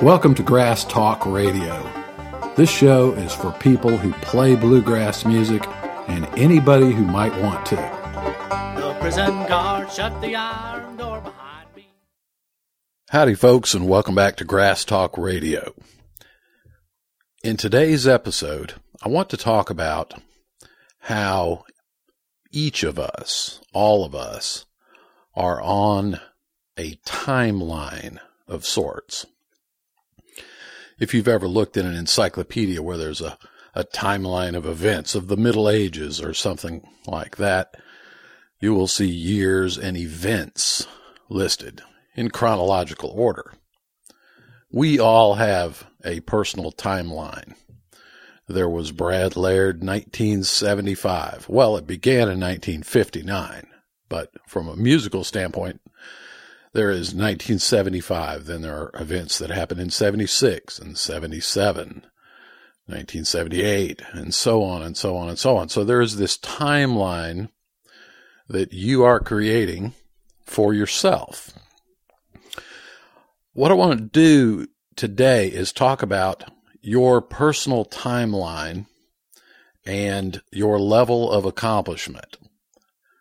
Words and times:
Welcome 0.00 0.36
to 0.36 0.44
Grass 0.44 0.84
Talk 0.84 1.26
Radio. 1.26 1.82
This 2.54 2.70
show 2.70 3.12
is 3.14 3.32
for 3.32 3.50
people 3.54 3.96
who 3.96 4.12
play 4.22 4.54
bluegrass 4.54 5.24
music 5.24 5.66
and 6.06 6.26
anybody 6.38 6.92
who 6.92 7.04
might 7.04 7.36
want 7.42 7.66
to. 7.66 7.74
The 7.74 8.96
prison 9.00 9.44
guard 9.46 9.90
shut 9.90 10.20
the 10.20 10.36
iron 10.36 10.96
door 10.96 11.20
behind 11.20 11.74
me. 11.74 11.88
Howdy, 13.10 13.34
folks, 13.34 13.74
and 13.74 13.88
welcome 13.88 14.14
back 14.14 14.36
to 14.36 14.44
Grass 14.44 14.84
Talk 14.84 15.18
Radio. 15.18 15.74
In 17.42 17.56
today's 17.56 18.06
episode, 18.06 18.74
I 19.02 19.08
want 19.08 19.30
to 19.30 19.36
talk 19.36 19.68
about 19.68 20.14
how 21.00 21.64
each 22.50 22.82
of 22.82 22.98
us, 22.98 23.60
all 23.72 24.04
of 24.04 24.14
us, 24.14 24.66
are 25.34 25.60
on 25.60 26.20
a 26.76 26.96
timeline 27.06 28.18
of 28.46 28.64
sorts 28.64 29.26
if 30.98 31.14
you've 31.14 31.28
ever 31.28 31.46
looked 31.46 31.76
in 31.76 31.86
an 31.86 31.94
encyclopedia 31.94 32.82
where 32.82 32.96
there's 32.96 33.20
a, 33.20 33.38
a 33.74 33.84
timeline 33.84 34.56
of 34.56 34.66
events 34.66 35.14
of 35.14 35.28
the 35.28 35.36
Middle 35.36 35.68
Ages 35.68 36.20
or 36.20 36.34
something 36.34 36.86
like 37.06 37.36
that, 37.36 37.74
you 38.60 38.74
will 38.74 38.88
see 38.88 39.08
years 39.08 39.78
and 39.78 39.96
events 39.96 40.86
listed 41.28 41.82
in 42.14 42.30
chronological 42.30 43.10
order. 43.10 43.52
We 44.70 44.98
all 44.98 45.34
have 45.34 45.86
a 46.04 46.20
personal 46.20 46.72
timeline. 46.72 47.54
There 48.48 48.68
was 48.68 48.92
Brad 48.92 49.36
Laird, 49.36 49.84
1975. 49.84 51.50
Well, 51.50 51.76
it 51.76 51.86
began 51.86 52.30
in 52.30 52.40
1959, 52.40 53.66
but 54.08 54.30
from 54.46 54.68
a 54.68 54.76
musical 54.76 55.22
standpoint, 55.22 55.82
there 56.72 56.90
is 56.90 57.14
1975. 57.14 58.46
Then 58.46 58.62
there 58.62 58.74
are 58.74 58.90
events 58.94 59.36
that 59.38 59.50
happen 59.50 59.78
in 59.78 59.90
76 59.90 60.78
and 60.78 60.96
77, 60.96 62.06
1978, 62.86 64.02
and 64.12 64.32
so 64.32 64.64
on 64.64 64.80
and 64.80 64.96
so 64.96 65.14
on 65.14 65.28
and 65.28 65.38
so 65.38 65.58
on. 65.58 65.68
So 65.68 65.84
there 65.84 66.00
is 66.00 66.16
this 66.16 66.38
timeline 66.38 67.50
that 68.48 68.72
you 68.72 69.04
are 69.04 69.20
creating 69.20 69.92
for 70.46 70.72
yourself. 70.72 71.52
What 73.52 73.70
I 73.70 73.74
want 73.74 73.98
to 73.98 74.06
do 74.06 74.68
today 74.96 75.48
is 75.48 75.70
talk 75.70 76.00
about 76.02 76.44
your 76.80 77.20
personal 77.20 77.84
timeline 77.84 78.86
and 79.84 80.42
your 80.52 80.78
level 80.78 81.30
of 81.30 81.44
accomplishment. 81.44 82.36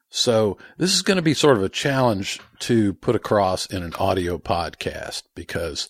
So 0.09 0.57
this 0.77 0.93
is 0.93 1.01
going 1.01 1.17
to 1.17 1.21
be 1.23 1.33
sort 1.33 1.57
of 1.57 1.63
a 1.63 1.69
challenge 1.69 2.39
to 2.59 2.93
put 2.93 3.15
across 3.15 3.65
in 3.65 3.83
an 3.83 3.93
audio 3.95 4.37
podcast 4.37 5.23
because 5.35 5.89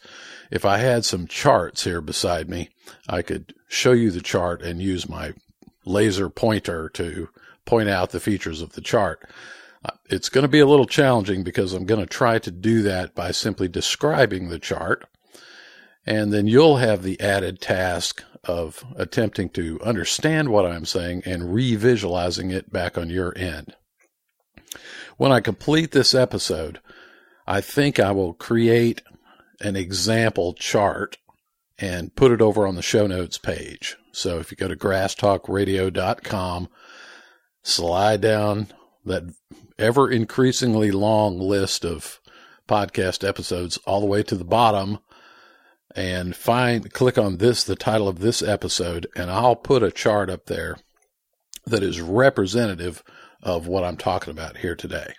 if 0.52 0.66
I 0.66 0.78
had 0.78 1.06
some 1.06 1.28
charts 1.28 1.84
here 1.84 2.02
beside 2.02 2.50
me, 2.50 2.70
I 3.08 3.22
could 3.22 3.54
show 3.68 3.92
you 3.92 4.12
the 4.12 4.22
chart 4.22 4.62
and 4.62 4.82
use 4.82 5.08
my 5.08 5.34
laser 5.86 6.30
pointer 6.30 6.90
to 6.90 7.30
point 7.66 7.90
out 7.90 8.12
the 8.12 8.20
features 8.20 8.62
of 8.62 8.74
the 8.74 8.82
chart. 8.82 9.28
Uh, 9.86 9.92
it's 10.10 10.30
going 10.30 10.44
to 10.44 10.50
be 10.50 10.60
a 10.60 10.66
little 10.66 10.86
challenging 10.86 11.44
because 11.44 11.74
I'm 11.74 11.86
going 11.86 12.02
to 12.02 12.08
try 12.08 12.40
to 12.40 12.52
do 12.52 12.82
that 12.84 13.14
by 13.14 13.32
simply 13.32 13.68
describing 13.68 14.50
the 14.50 14.60
chart. 14.60 15.06
And 16.08 16.32
then 16.32 16.48
you'll 16.48 16.78
have 16.78 17.04
the 17.04 17.20
added 17.20 17.60
task 17.60 18.24
of 18.46 18.86
attempting 18.96 19.50
to 19.50 19.78
understand 19.84 20.48
what 20.48 20.66
I'm 20.66 20.86
saying 20.86 21.24
and 21.26 21.44
revisualizing 21.44 22.54
it 22.54 22.72
back 22.72 22.98
on 22.98 23.10
your 23.10 23.38
end. 23.38 23.76
When 25.18 25.34
I 25.34 25.42
complete 25.42 25.92
this 25.92 26.14
episode, 26.14 26.80
I 27.46 27.60
think 27.60 28.00
I 28.00 28.12
will 28.12 28.34
create 28.34 29.02
an 29.60 29.76
example 29.76 30.54
chart 30.54 31.18
and 31.78 32.16
put 32.16 32.32
it 32.32 32.42
over 32.42 32.66
on 32.66 32.76
the 32.76 32.82
show 32.82 33.06
notes 33.06 33.38
page. 33.38 33.98
So 34.14 34.40
if 34.40 34.50
you 34.50 34.56
go 34.56 34.70
to 34.70 34.78
grasstalkradio.com, 34.78 36.70
slide 37.64 38.22
down 38.22 38.68
that 39.04 39.24
ever 39.78 40.10
increasingly 40.10 40.92
long 40.92 41.38
list 41.38 41.84
of 41.84 42.22
podcast 42.68 43.28
episodes 43.28 43.78
all 43.86 44.00
the 44.00 44.08
way 44.08 44.24
to 44.24 44.36
the 44.36 44.46
bottom 44.46 45.00
and 45.98 46.36
find 46.36 46.94
click 46.94 47.18
on 47.18 47.38
this 47.38 47.64
the 47.64 47.76
title 47.76 48.08
of 48.08 48.20
this 48.20 48.44
episode 48.44 49.08
and 49.16 49.32
I'll 49.32 49.56
put 49.56 49.82
a 49.82 49.92
chart 49.92 50.30
up 50.30 50.46
there 50.46 50.78
that 51.66 51.82
is 51.82 52.00
representative 52.00 53.04
of 53.42 53.68
what 53.68 53.84
I'm 53.84 53.98
talking 53.98 54.32
about 54.32 54.58
here 54.58 54.76
today. 54.76 55.14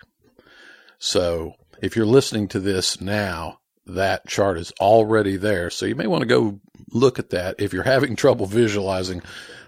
So 0.97 1.53
if 1.81 1.95
you're 1.95 2.05
listening 2.05 2.47
to 2.49 2.61
this 2.61 3.01
now, 3.01 3.59
that 3.85 4.27
chart 4.27 4.57
is 4.57 4.71
already 4.79 5.35
there. 5.35 5.69
So 5.69 5.85
you 5.85 5.95
may 5.95 6.07
want 6.07 6.21
to 6.21 6.27
go 6.27 6.61
look 6.91 7.19
at 7.19 7.29
that 7.31 7.55
if 7.59 7.73
you're 7.73 7.83
having 7.83 8.15
trouble 8.17 8.45
visualizing 8.45 9.21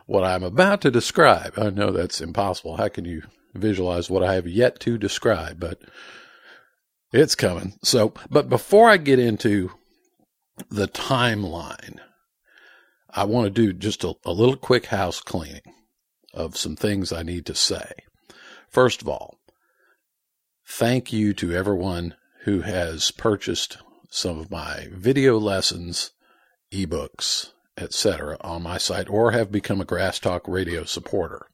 what 0.05 0.23
I'm 0.23 0.43
about 0.43 0.81
to 0.81 0.91
describe. 0.91 1.53
I 1.57 1.71
know 1.71 1.91
that's 1.91 2.21
impossible. 2.21 2.77
How 2.77 2.87
can 2.87 3.03
you 3.03 3.23
visualize 3.53 4.09
what 4.09 4.23
I 4.23 4.35
have 4.35 4.47
yet 4.47 4.79
to 4.81 4.97
describe? 4.97 5.59
But 5.59 5.81
it's 7.11 7.35
coming. 7.35 7.73
So, 7.83 8.13
but 8.29 8.47
before 8.47 8.89
I 8.89 8.95
get 8.95 9.19
into 9.19 9.71
the 10.69 10.87
timeline, 10.87 11.99
I 13.09 13.23
want 13.25 13.45
to 13.45 13.49
do 13.49 13.73
just 13.73 14.03
a, 14.03 14.13
a 14.25 14.31
little 14.31 14.55
quick 14.55 14.87
house 14.87 15.19
cleaning 15.19 15.61
of 16.33 16.57
some 16.57 16.75
things 16.75 17.11
I 17.11 17.23
need 17.23 17.45
to 17.47 17.55
say. 17.55 17.91
First 18.69 19.01
of 19.01 19.09
all, 19.09 19.39
thank 20.65 21.11
you 21.11 21.33
to 21.33 21.53
everyone 21.53 22.15
who 22.43 22.61
has 22.61 23.11
purchased 23.11 23.77
some 24.09 24.39
of 24.39 24.51
my 24.51 24.87
video 24.91 25.37
lessons, 25.37 26.11
ebooks, 26.71 27.51
etc. 27.77 28.37
on 28.41 28.63
my 28.63 28.77
site 28.77 29.09
or 29.09 29.31
have 29.31 29.51
become 29.51 29.81
a 29.81 29.85
Grass 29.85 30.19
Talk 30.19 30.47
Radio 30.47 30.83
supporter. 30.83 31.47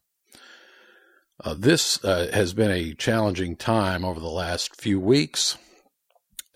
Uh, 1.42 1.54
this 1.56 2.04
uh, 2.04 2.28
has 2.32 2.52
been 2.52 2.70
a 2.70 2.94
challenging 2.94 3.54
time 3.54 4.04
over 4.04 4.18
the 4.18 4.26
last 4.26 4.80
few 4.80 4.98
weeks, 4.98 5.56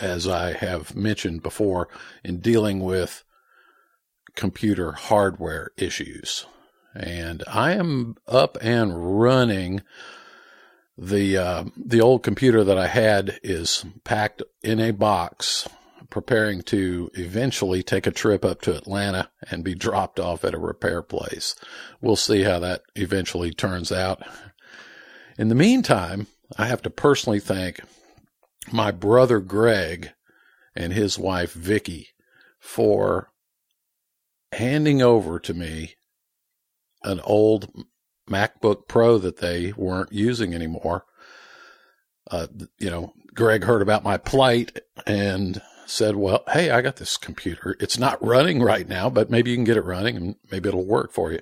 as 0.03 0.27
I 0.27 0.53
have 0.53 0.95
mentioned 0.95 1.43
before, 1.43 1.89
in 2.25 2.41
dealing 2.41 2.81
with 2.81 3.25
computer 4.35 4.93
hardware 4.93 5.71
issues. 5.77 6.47
And 6.95 7.43
I 7.47 7.73
am 7.73 8.17
up 8.27 8.59
and 8.61 9.21
running 9.21 9.83
the 10.99 11.39
uh, 11.39 11.65
the 11.77 12.01
old 12.01 12.23
computer 12.23 12.63
that 12.65 12.77
I 12.77 12.89
had 12.89 13.41
is 13.43 13.85
packed 14.05 14.43
in 14.63 14.79
a 14.79 14.91
box, 14.91 15.67
preparing 16.11 16.63
to 16.63 17.11
eventually 17.15 17.83
take 17.83 18.07
a 18.07 18.11
trip 18.11 18.45
up 18.45 18.61
to 18.63 18.77
Atlanta 18.77 19.31
and 19.51 19.65
be 19.65 19.75
dropped 19.75 20.21
off 20.21 20.45
at 20.45 20.55
a 20.55 20.59
repair 20.59 21.01
place. 21.01 21.55
We'll 22.03 22.17
see 22.17 22.43
how 22.43 22.59
that 22.59 22.83
eventually 22.95 23.53
turns 23.53 23.91
out. 23.91 24.23
In 25.39 25.49
the 25.49 25.55
meantime, 25.55 26.27
I 26.59 26.67
have 26.67 26.83
to 26.83 26.91
personally 26.91 27.41
thank 27.41 27.81
my 28.71 28.91
brother 28.91 29.41
Greg 29.41 30.13
and 30.75 30.93
his 30.93 31.19
wife 31.19 31.53
Vicky 31.53 32.09
for 32.61 33.33
handing 34.53 35.03
over 35.03 35.39
to 35.41 35.55
me 35.55 35.95
an 37.03 37.21
old 37.21 37.85
MacBook 38.31 38.87
Pro 38.87 39.19
that 39.19 39.39
they 39.39 39.73
weren't 39.73 40.13
using 40.13 40.55
anymore. 40.55 41.05
Uh, 42.31 42.47
you 42.79 42.89
know, 42.89 43.13
Greg 43.35 43.65
heard 43.65 43.83
about 43.83 44.05
my 44.05 44.17
plight 44.17 44.79
and 45.07 45.61
said, 45.87 46.17
well, 46.17 46.45
hey, 46.53 46.71
I 46.71 46.81
got 46.81 46.97
this 46.97 47.17
computer. 47.17 47.77
It's 47.81 47.99
not 47.99 48.25
running 48.25 48.63
right 48.63 48.89
now, 48.89 49.11
but 49.11 49.31
maybe 49.31 49.51
you 49.51 49.57
can 49.57 49.65
get 49.65 49.77
it 49.77 49.85
running 49.85 50.17
and 50.17 50.37
maybe 50.51 50.69
it'll 50.69 50.87
work 50.87 51.13
for 51.13 51.33
you. 51.33 51.41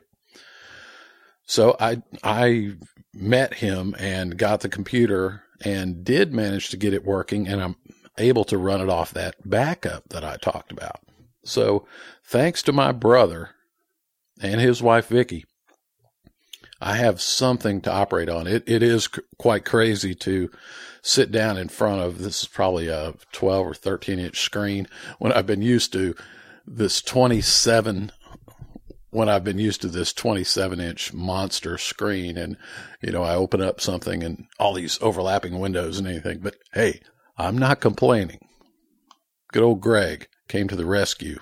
So 1.45 1.77
I, 1.79 2.03
I 2.23 2.75
met 3.13 3.55
him 3.55 3.95
and 3.99 4.39
got 4.39 4.61
the 4.61 4.69
computer 4.69 5.43
and 5.61 6.05
did 6.05 6.33
manage 6.33 6.71
to 6.71 6.77
get 6.77 6.95
it 6.95 7.05
working 7.05 7.47
and 7.49 7.61
I'm 7.63 7.77
able 8.19 8.45
to 8.45 8.59
run 8.59 8.81
it 8.81 8.89
off 8.89 9.13
that 9.13 9.37
backup 9.49 10.09
that 10.11 10.25
I 10.25 10.37
talked 10.37 10.73
about. 10.73 11.01
So 11.45 11.87
thanks 12.25 12.63
to 12.65 12.73
my 12.73 12.93
brother 12.93 13.51
and 14.41 14.61
his 14.61 14.83
wife, 14.83 15.09
Vicky, 15.09 15.45
I 16.81 16.97
have 16.97 17.21
something 17.21 17.81
to 17.83 17.93
operate 17.93 18.29
on. 18.29 18.47
It 18.47 18.65
it 18.67 18.83
is 18.83 19.05
c- 19.05 19.21
quite 19.39 19.65
crazy 19.65 20.15
to 20.17 20.51
sit 21.03 21.31
down 21.31 21.59
in 21.59 21.69
front 21.69 22.01
of 22.01 22.19
this 22.19 22.43
is 22.43 22.49
probably 22.49 22.89
a 22.89 23.15
12 23.33 23.67
or 23.67 23.75
13 23.75 24.19
inch 24.19 24.41
screen 24.41 24.87
when 25.19 25.33
I've 25.33 25.47
been 25.47 25.63
used 25.63 25.93
to 25.93 26.15
this 26.67 27.03
27 27.03 28.13
when 29.11 29.29
I've 29.29 29.45
been 29.45 29.59
used 29.59 29.81
to 29.83 29.89
this 29.89 30.13
27 30.13 30.81
inch 30.81 31.13
monster 31.13 31.79
screen 31.79 32.37
and 32.37 32.57
you 33.03 33.13
know 33.13 33.23
I 33.23 33.35
open 33.35 33.61
up 33.63 33.81
something 33.81 34.23
and 34.23 34.47
all 34.59 34.75
these 34.75 34.99
overlapping 35.03 35.59
windows 35.59 35.99
and 35.99 36.09
anything 36.09 36.41
but 36.41 36.57
hey 36.73 37.01
I'm 37.37 37.59
not 37.59 37.81
complaining 37.81 38.41
good 39.53 39.63
old 39.63 39.81
Greg 39.81 40.29
came 40.49 40.69
to 40.69 40.77
the 40.77 40.87
rescue 40.87 41.39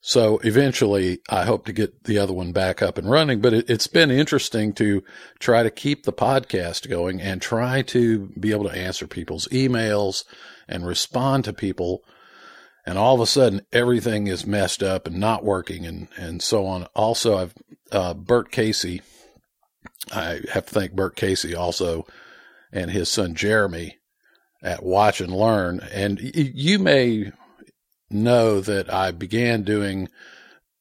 So 0.00 0.38
eventually 0.44 1.18
I 1.28 1.44
hope 1.44 1.66
to 1.66 1.72
get 1.72 2.04
the 2.04 2.18
other 2.18 2.32
one 2.32 2.52
back 2.52 2.80
up 2.80 2.96
and 2.96 3.10
running, 3.10 3.40
but 3.40 3.52
it, 3.52 3.68
has 3.68 3.88
been 3.88 4.10
interesting 4.10 4.72
to 4.74 5.02
try 5.40 5.64
to 5.64 5.70
keep 5.70 6.04
the 6.04 6.12
podcast 6.12 6.88
going 6.88 7.20
and 7.20 7.42
try 7.42 7.82
to 7.82 8.28
be 8.38 8.52
able 8.52 8.68
to 8.68 8.78
answer 8.78 9.08
people's 9.08 9.48
emails 9.48 10.22
and 10.68 10.86
respond 10.86 11.44
to 11.44 11.52
people. 11.52 12.04
And 12.86 12.96
all 12.96 13.16
of 13.16 13.20
a 13.20 13.26
sudden 13.26 13.62
everything 13.72 14.28
is 14.28 14.46
messed 14.46 14.82
up 14.82 15.06
and 15.06 15.18
not 15.18 15.44
working 15.44 15.84
and, 15.84 16.08
and 16.16 16.40
so 16.40 16.66
on. 16.66 16.84
Also, 16.94 17.36
I've, 17.36 17.54
uh, 17.90 18.14
Bert 18.14 18.52
Casey, 18.52 19.02
I 20.12 20.40
have 20.52 20.66
to 20.66 20.74
thank 20.74 20.92
Bert 20.92 21.16
Casey 21.16 21.54
also 21.54 22.06
and 22.72 22.90
his 22.90 23.08
son 23.08 23.34
Jeremy 23.34 23.98
at 24.62 24.84
Watch 24.84 25.20
and 25.20 25.34
Learn. 25.34 25.80
And 25.92 26.20
you 26.20 26.78
may 26.78 27.32
know 28.08 28.60
that 28.60 28.92
I 28.92 29.10
began 29.10 29.62
doing 29.62 30.08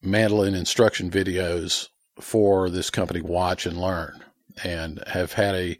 mandolin 0.02 0.54
instruction 0.54 1.10
videos 1.10 1.90
for 2.19 2.69
this 2.69 2.90
company, 2.90 3.22
Watch 3.22 3.66
and 3.66 3.80
Learn, 3.80 4.24
and 4.63 5.04
have 5.07 5.34
had 5.34 5.56
a, 5.56 5.78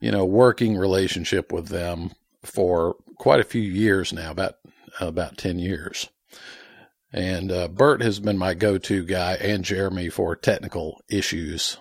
you 0.00 0.10
know, 0.10 0.24
working 0.24 0.76
relationship 0.76 1.52
with 1.52 1.68
them 1.68 2.12
for 2.42 2.96
quite 3.18 3.40
a 3.40 3.44
few 3.44 3.62
years 3.62 4.12
now, 4.12 4.30
about, 4.30 4.56
about 5.00 5.38
10 5.38 5.58
years. 5.58 6.08
And 7.12 7.52
uh, 7.52 7.68
Bert 7.68 8.02
has 8.02 8.20
been 8.20 8.38
my 8.38 8.54
go 8.54 8.78
to 8.78 9.04
guy 9.04 9.34
and 9.34 9.64
Jeremy 9.64 10.08
for 10.08 10.34
technical 10.34 11.02
issues. 11.08 11.76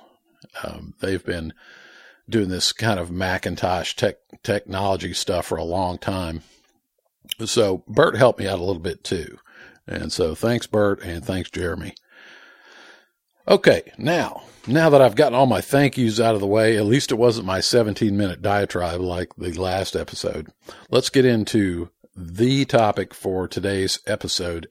Um, 0.63 0.93
they've 0.99 1.23
been 1.23 1.53
doing 2.29 2.49
this 2.49 2.73
kind 2.73 2.99
of 2.99 3.11
Macintosh 3.11 3.95
tech, 3.95 4.17
technology 4.43 5.13
stuff 5.13 5.47
for 5.47 5.57
a 5.57 5.63
long 5.63 5.97
time. 5.97 6.41
So 7.45 7.83
Bert 7.87 8.17
helped 8.17 8.39
me 8.39 8.47
out 8.47 8.59
a 8.59 8.63
little 8.63 8.81
bit 8.81 9.03
too. 9.03 9.37
And 9.87 10.11
so 10.11 10.35
thanks, 10.35 10.67
Bert, 10.67 11.01
and 11.01 11.23
thanks, 11.23 11.49
Jeremy. 11.49 11.93
Okay, 13.47 13.91
now, 13.97 14.43
now 14.67 14.89
that 14.89 15.01
I've 15.01 15.15
gotten 15.15 15.33
all 15.33 15.47
my 15.47 15.61
thank 15.61 15.97
yous 15.97 16.19
out 16.19 16.35
of 16.35 16.41
the 16.41 16.47
way, 16.47 16.77
at 16.77 16.85
least 16.85 17.11
it 17.11 17.15
wasn't 17.15 17.47
my 17.47 17.59
17 17.59 18.15
minute 18.15 18.41
diatribe 18.41 19.01
like 19.01 19.35
the 19.37 19.53
last 19.53 19.95
episode. 19.95 20.47
Let's 20.89 21.09
get 21.09 21.25
into 21.25 21.89
the 22.15 22.65
topic 22.65 23.13
for 23.13 23.47
today's 23.47 23.99
episode, 24.05 24.67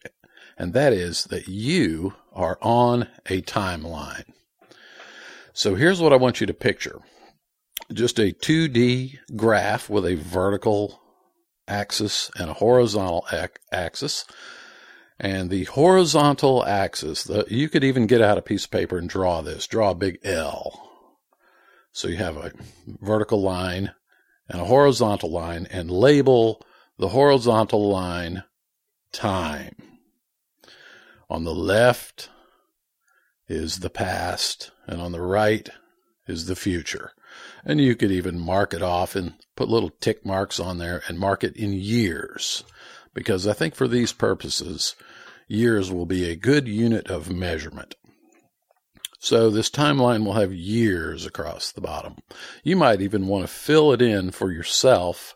and 0.58 0.72
that 0.74 0.92
is 0.92 1.24
that 1.24 1.48
you 1.48 2.14
are 2.32 2.58
on 2.60 3.08
a 3.26 3.42
timeline. 3.42 4.24
So 5.52 5.74
here's 5.74 6.00
what 6.00 6.12
I 6.12 6.16
want 6.16 6.40
you 6.40 6.46
to 6.46 6.54
picture 6.54 7.00
just 7.92 8.18
a 8.18 8.32
2D 8.32 9.18
graph 9.34 9.90
with 9.90 10.06
a 10.06 10.14
vertical 10.14 11.00
axis 11.66 12.30
and 12.36 12.50
a 12.50 12.54
horizontal 12.54 13.26
ac- 13.32 13.54
axis. 13.72 14.24
And 15.18 15.50
the 15.50 15.64
horizontal 15.64 16.64
axis, 16.64 17.24
the, 17.24 17.44
you 17.48 17.68
could 17.68 17.84
even 17.84 18.06
get 18.06 18.22
out 18.22 18.38
a 18.38 18.42
piece 18.42 18.64
of 18.64 18.70
paper 18.70 18.96
and 18.96 19.08
draw 19.08 19.42
this, 19.42 19.66
draw 19.66 19.90
a 19.90 19.94
big 19.94 20.18
L. 20.24 20.88
So 21.92 22.08
you 22.08 22.16
have 22.16 22.36
a 22.36 22.52
vertical 22.86 23.42
line 23.42 23.92
and 24.48 24.60
a 24.60 24.66
horizontal 24.66 25.30
line 25.30 25.66
and 25.70 25.90
label 25.90 26.64
the 27.00 27.08
horizontal 27.08 27.88
line 27.88 28.44
time. 29.10 29.74
On 31.30 31.44
the 31.44 31.54
left 31.54 32.28
is 33.48 33.78
the 33.78 33.88
past 33.88 34.70
and 34.86 35.00
on 35.00 35.10
the 35.12 35.22
right 35.22 35.70
is 36.28 36.44
the 36.44 36.54
future. 36.54 37.12
And 37.64 37.80
you 37.80 37.96
could 37.96 38.12
even 38.12 38.38
mark 38.38 38.74
it 38.74 38.82
off 38.82 39.16
and 39.16 39.32
put 39.56 39.70
little 39.70 39.88
tick 39.88 40.26
marks 40.26 40.60
on 40.60 40.76
there 40.76 41.02
and 41.08 41.18
mark 41.18 41.42
it 41.42 41.56
in 41.56 41.72
years. 41.72 42.64
Because 43.14 43.46
I 43.46 43.54
think 43.54 43.74
for 43.74 43.88
these 43.88 44.12
purposes, 44.12 44.94
years 45.48 45.90
will 45.90 46.06
be 46.06 46.28
a 46.28 46.36
good 46.36 46.68
unit 46.68 47.08
of 47.08 47.32
measurement. 47.32 47.94
So 49.18 49.48
this 49.48 49.70
timeline 49.70 50.26
will 50.26 50.34
have 50.34 50.52
years 50.52 51.24
across 51.24 51.72
the 51.72 51.80
bottom. 51.80 52.16
You 52.62 52.76
might 52.76 53.00
even 53.00 53.26
want 53.26 53.44
to 53.44 53.48
fill 53.48 53.90
it 53.92 54.02
in 54.02 54.32
for 54.32 54.52
yourself 54.52 55.34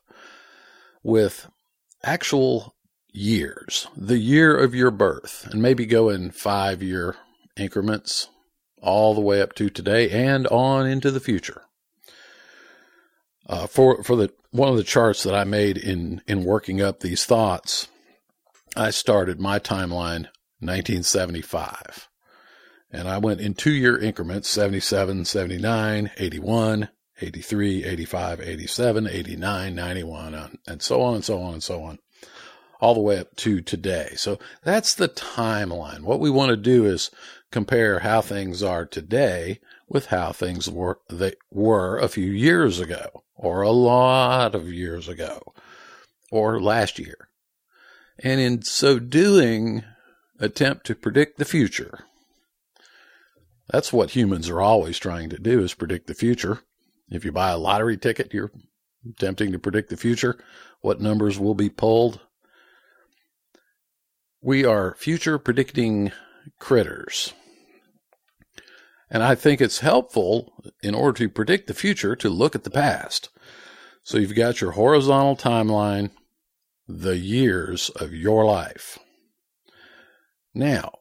with 1.03 1.49
actual 2.05 2.75
years, 3.13 3.87
the 3.97 4.19
year 4.19 4.57
of 4.57 4.75
your 4.75 4.91
birth, 4.91 5.47
and 5.51 5.63
maybe 5.63 5.87
go 5.87 6.09
in 6.09 6.31
five 6.31 6.83
year 6.83 7.17
increments 7.57 8.29
all 8.83 9.15
the 9.15 9.21
way 9.21 9.41
up 9.41 9.55
to 9.55 9.71
today 9.71 10.11
and 10.11 10.47
on 10.49 10.87
into 10.87 11.11
the 11.11 11.21
future. 11.21 11.63
Uh, 13.47 13.67
for 13.67 14.03
for 14.03 14.17
the 14.17 14.31
one 14.51 14.69
of 14.69 14.77
the 14.77 14.85
charts 14.85 15.23
that 15.23 15.35
I 15.35 15.45
made 15.45 15.77
in 15.77 16.23
in 16.27 16.45
working 16.45 16.81
up 16.81 17.01
these 17.01 17.25
thoughts, 17.25 17.89
I 18.77 18.91
started 18.91 19.41
my 19.41 19.59
timeline 19.59 20.29
1975. 20.61 22.09
And 22.91 23.09
I 23.09 23.19
went 23.19 23.41
in 23.41 23.55
two 23.55 23.73
year 23.73 23.99
increments 23.99 24.49
77, 24.49 25.25
79, 25.25 26.11
81, 26.17 26.89
83, 27.21 27.85
85, 27.85 28.41
87, 28.41 29.07
89, 29.07 29.75
91, 29.75 30.35
uh, 30.35 30.49
and 30.67 30.83
so 30.83 31.03
on 31.03 31.15
and 31.15 31.25
so 31.25 31.41
on 31.41 31.55
and 31.55 31.63
so 31.63 31.83
on, 31.83 31.99
all 32.81 32.95
the 32.95 33.01
way 33.01 33.19
up 33.19 33.35
to 33.37 33.61
today. 33.61 34.13
So 34.17 34.39
that's 34.63 34.95
the 34.95 35.09
timeline. 35.09 36.03
What 36.03 36.21
we 36.21 36.31
want 36.31 36.51
to 36.51 36.57
do 36.57 36.85
is 36.85 37.11
compare 37.51 38.01
how 38.01 38.21
things 38.21 38.63
are 38.63 38.85
today 38.85 39.61
with 39.89 40.07
how 40.07 40.33
things 40.33 40.69
were 40.69 40.99
were 41.51 41.99
a 41.99 42.09
few 42.09 42.31
years 42.31 42.81
ago 42.81 43.23
or 43.37 43.63
a 43.63 43.71
lot 43.71 44.55
of 44.55 44.73
years 44.73 45.09
ago 45.09 45.55
or 46.31 46.61
last 46.61 46.99
year. 46.99 47.29
And 48.19 48.41
in 48.41 48.63
so 48.63 48.99
doing, 48.99 49.85
attempt 50.39 50.87
to 50.87 50.95
predict 50.95 51.39
the 51.39 51.45
future. 51.45 52.01
That's 53.69 53.93
what 53.93 54.11
humans 54.11 54.49
are 54.49 54.61
always 54.61 54.99
trying 54.99 55.31
to 55.31 55.39
do 55.39 55.61
is 55.61 55.75
predict 55.75 56.07
the 56.07 56.15
future. 56.15 56.61
If 57.15 57.25
you 57.25 57.33
buy 57.33 57.51
a 57.51 57.59
lottery 57.59 57.97
ticket, 57.97 58.35
you're 58.35 58.53
attempting 59.09 59.53
to 59.53 59.59
predict 59.59 59.91
the 59.91 59.97
future, 59.97 60.39
what 60.81 61.01
numbers 61.01 61.39
will 61.39 61.55
be 61.55 61.69
pulled. 61.69 62.21
We 64.41 64.65
are 64.65 64.95
future 64.97 65.39
predicting 65.39 66.13
critters. 66.59 67.33
And 69.11 69.23
I 69.23 69.35
think 69.35 69.61
it's 69.61 69.79
helpful 69.81 70.53
in 70.83 70.95
order 70.95 71.17
to 71.19 71.29
predict 71.29 71.67
the 71.67 71.75
future 71.75 72.17
to 72.17 72.29
look 72.29 72.55
at 72.55 72.65
the 72.65 72.71
past. 72.71 73.29
So 74.03 74.19
you've 74.19 74.35
got 74.35 74.61
your 74.61 74.73
horizontal 74.73 75.37
timeline, 75.37 76.11
the 76.87 77.17
years 77.17 77.91
of 77.91 78.13
your 78.13 78.45
life. 78.45 78.99
Now, 80.53 80.93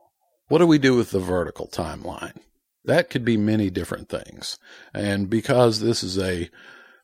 what 0.47 0.59
do 0.59 0.67
we 0.67 0.77
do 0.77 0.95
with 0.95 1.11
the 1.11 1.19
vertical 1.19 1.67
timeline? 1.67 2.37
That 2.85 3.09
could 3.09 3.23
be 3.23 3.37
many 3.37 3.69
different 3.69 4.09
things. 4.09 4.57
And 4.93 5.29
because 5.29 5.79
this 5.79 6.03
is 6.03 6.17
a 6.17 6.49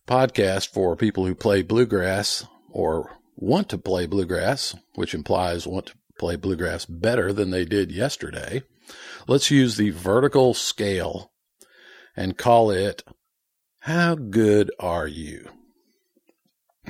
podcast 0.08 0.74
for 0.74 0.96
people 0.96 1.26
who 1.26 1.36
play 1.36 1.62
bluegrass 1.62 2.46
or 2.70 3.18
want 3.36 3.70
to 3.70 3.78
play 3.78 4.06
bluegrass, 4.06 4.76
which 4.96 5.14
implies 5.14 5.66
want 5.66 5.88
to 5.88 5.94
play 6.18 6.36
bluegrass 6.36 6.86
better 6.86 7.32
than 7.32 7.52
they 7.52 7.64
did 7.64 7.92
yesterday, 7.92 8.64
Let's 9.28 9.52
use 9.52 9.78
the 9.78 9.92
vertical 9.92 10.54
scale 10.54 11.32
and 12.16 12.38
call 12.38 12.72
it 12.72 13.04
How 13.80 14.16
Good 14.16 14.72
Are 14.80 15.08
You? 15.08 15.50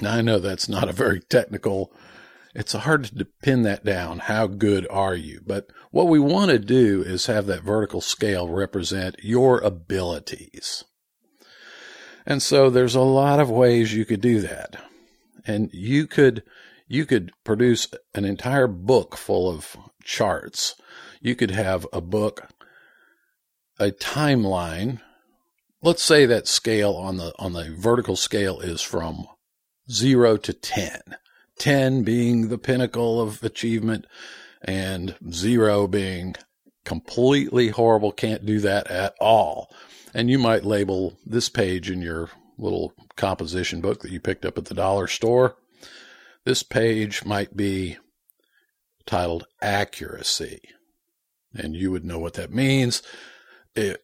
Now, 0.01 0.13
I 0.13 0.21
know 0.21 0.39
that's 0.39 0.69
not 0.69 0.87
a 0.87 0.93
very 0.93 1.19
technical, 1.19 1.91
it's 2.59 2.73
hard 2.73 3.05
to 3.05 3.25
pin 3.41 3.63
that 3.63 3.83
down. 3.83 4.19
How 4.19 4.45
good 4.45 4.85
are 4.89 5.15
you? 5.15 5.41
But 5.45 5.71
what 5.91 6.07
we 6.07 6.19
want 6.19 6.51
to 6.51 6.59
do 6.59 7.01
is 7.01 7.25
have 7.25 7.47
that 7.47 7.63
vertical 7.63 8.01
scale 8.01 8.47
represent 8.47 9.15
your 9.23 9.59
abilities. 9.59 10.83
And 12.25 12.43
so 12.43 12.69
there's 12.69 12.95
a 12.95 13.01
lot 13.01 13.39
of 13.39 13.49
ways 13.49 13.95
you 13.95 14.05
could 14.05 14.21
do 14.21 14.41
that. 14.41 14.75
And 15.45 15.71
you 15.73 16.05
could, 16.05 16.43
you 16.87 17.07
could 17.07 17.31
produce 17.43 17.87
an 18.13 18.25
entire 18.25 18.67
book 18.67 19.17
full 19.17 19.49
of 19.49 19.75
charts 20.03 20.75
you 21.21 21.35
could 21.35 21.51
have 21.51 21.85
a 21.91 22.01
book, 22.01 22.47
a 23.77 23.91
timeline. 23.91 25.01
Let's 25.81 26.03
say 26.03 26.25
that 26.25 26.47
scale 26.47 26.93
on 26.93 27.17
the 27.17 27.33
on 27.39 27.53
the 27.53 27.73
vertical 27.77 28.15
scale 28.15 28.59
is 28.59 28.81
from 28.81 29.27
zero 29.91 30.37
to 30.37 30.53
ten. 30.53 31.01
Ten 31.59 32.03
being 32.03 32.49
the 32.49 32.57
pinnacle 32.57 33.21
of 33.21 33.43
achievement, 33.43 34.07
and 34.63 35.15
zero 35.31 35.87
being 35.87 36.35
completely 36.85 37.69
horrible, 37.69 38.11
can't 38.11 38.45
do 38.45 38.59
that 38.61 38.89
at 38.89 39.13
all. 39.19 39.69
And 40.13 40.29
you 40.29 40.39
might 40.39 40.65
label 40.65 41.17
this 41.25 41.49
page 41.49 41.91
in 41.91 42.01
your 42.01 42.29
little 42.57 42.93
composition 43.15 43.79
book 43.79 44.01
that 44.01 44.11
you 44.11 44.19
picked 44.19 44.45
up 44.45 44.57
at 44.57 44.65
the 44.65 44.73
dollar 44.73 45.05
store. 45.05 45.55
This 46.45 46.63
page 46.63 47.23
might 47.23 47.55
be 47.55 47.97
titled 49.05 49.45
Accuracy 49.61 50.61
and 51.53 51.75
you 51.75 51.91
would 51.91 52.05
know 52.05 52.19
what 52.19 52.33
that 52.35 52.53
means. 52.53 53.01
It, 53.75 54.03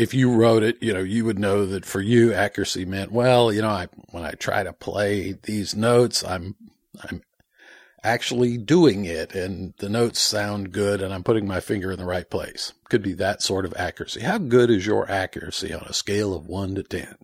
if 0.00 0.14
you 0.14 0.32
wrote 0.32 0.62
it, 0.62 0.82
you 0.82 0.94
know, 0.94 1.00
you 1.00 1.26
would 1.26 1.38
know 1.38 1.66
that 1.66 1.84
for 1.84 2.00
you, 2.00 2.32
accuracy 2.32 2.86
meant, 2.86 3.12
well, 3.12 3.52
you 3.52 3.60
know, 3.60 3.68
I, 3.68 3.88
when 4.12 4.24
I 4.24 4.30
try 4.30 4.62
to 4.62 4.72
play 4.72 5.32
these 5.42 5.76
notes, 5.76 6.24
I'm, 6.24 6.56
I'm 7.02 7.22
actually 8.02 8.56
doing 8.56 9.04
it 9.04 9.34
and 9.34 9.74
the 9.76 9.90
notes 9.90 10.18
sound 10.18 10.72
good 10.72 11.02
and 11.02 11.12
I'm 11.12 11.22
putting 11.22 11.46
my 11.46 11.60
finger 11.60 11.92
in 11.92 11.98
the 11.98 12.06
right 12.06 12.28
place. 12.30 12.72
Could 12.88 13.02
be 13.02 13.12
that 13.12 13.42
sort 13.42 13.66
of 13.66 13.74
accuracy. 13.76 14.20
How 14.22 14.38
good 14.38 14.70
is 14.70 14.86
your 14.86 15.08
accuracy 15.10 15.70
on 15.70 15.82
a 15.82 15.92
scale 15.92 16.32
of 16.32 16.46
1 16.46 16.76
to 16.76 16.82
10? 16.82 17.16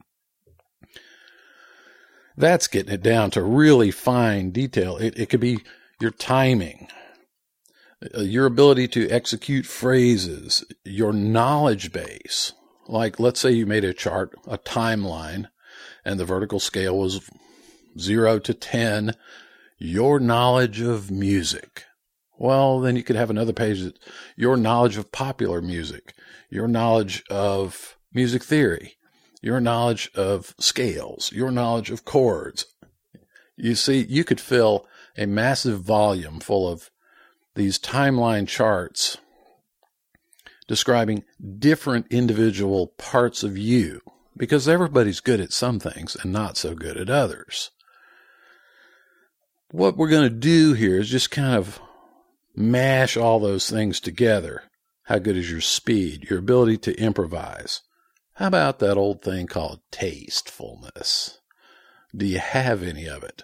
That's 2.36 2.68
getting 2.68 2.92
it 2.92 3.02
down 3.02 3.30
to 3.30 3.42
really 3.42 3.90
fine 3.90 4.50
detail. 4.50 4.98
It, 4.98 5.18
it 5.18 5.30
could 5.30 5.40
be 5.40 5.60
your 5.98 6.10
timing, 6.10 6.88
uh, 8.14 8.20
your 8.20 8.44
ability 8.44 8.88
to 8.88 9.08
execute 9.08 9.64
phrases, 9.64 10.62
your 10.84 11.14
knowledge 11.14 11.90
base. 11.90 12.52
Like, 12.88 13.18
let's 13.18 13.40
say 13.40 13.50
you 13.50 13.66
made 13.66 13.84
a 13.84 13.92
chart, 13.92 14.34
a 14.46 14.58
timeline, 14.58 15.46
and 16.04 16.20
the 16.20 16.24
vertical 16.24 16.60
scale 16.60 16.98
was 16.98 17.28
0 17.98 18.38
to 18.40 18.54
10 18.54 19.14
your 19.78 20.18
knowledge 20.18 20.80
of 20.80 21.10
music. 21.10 21.84
Well, 22.38 22.80
then 22.80 22.96
you 22.96 23.02
could 23.02 23.16
have 23.16 23.30
another 23.30 23.52
page 23.52 23.82
that 23.82 23.98
your 24.36 24.56
knowledge 24.56 24.96
of 24.96 25.12
popular 25.12 25.60
music, 25.60 26.14
your 26.50 26.68
knowledge 26.68 27.24
of 27.30 27.96
music 28.12 28.42
theory, 28.42 28.96
your 29.42 29.60
knowledge 29.60 30.10
of 30.14 30.54
scales, 30.58 31.32
your 31.32 31.50
knowledge 31.50 31.90
of 31.90 32.04
chords. 32.04 32.66
You 33.56 33.74
see, 33.74 34.02
you 34.02 34.24
could 34.24 34.40
fill 34.40 34.86
a 35.16 35.26
massive 35.26 35.80
volume 35.80 36.40
full 36.40 36.68
of 36.68 36.90
these 37.54 37.78
timeline 37.78 38.46
charts 38.46 39.18
describing 40.66 41.24
different 41.58 42.06
individual 42.10 42.88
parts 42.98 43.42
of 43.42 43.56
you 43.56 44.00
because 44.36 44.68
everybody's 44.68 45.20
good 45.20 45.40
at 45.40 45.52
some 45.52 45.78
things 45.78 46.16
and 46.16 46.32
not 46.32 46.56
so 46.56 46.74
good 46.74 46.96
at 46.96 47.10
others 47.10 47.70
what 49.70 49.96
we're 49.96 50.08
going 50.08 50.28
to 50.28 50.30
do 50.30 50.72
here 50.74 50.98
is 50.98 51.10
just 51.10 51.30
kind 51.30 51.54
of 51.54 51.80
mash 52.54 53.16
all 53.16 53.38
those 53.38 53.68
things 53.68 54.00
together. 54.00 54.62
How 55.04 55.18
good 55.18 55.36
is 55.36 55.50
your 55.50 55.60
speed, 55.60 56.26
your 56.30 56.38
ability 56.38 56.78
to 56.78 56.98
improvise? 57.00 57.82
How 58.34 58.48
about 58.48 58.78
that 58.80 58.96
old 58.96 59.22
thing 59.22 59.46
called 59.46 59.80
tastefulness? 59.90 61.38
Do 62.14 62.26
you 62.26 62.38
have 62.38 62.82
any 62.82 63.06
of 63.06 63.22
it? 63.22 63.42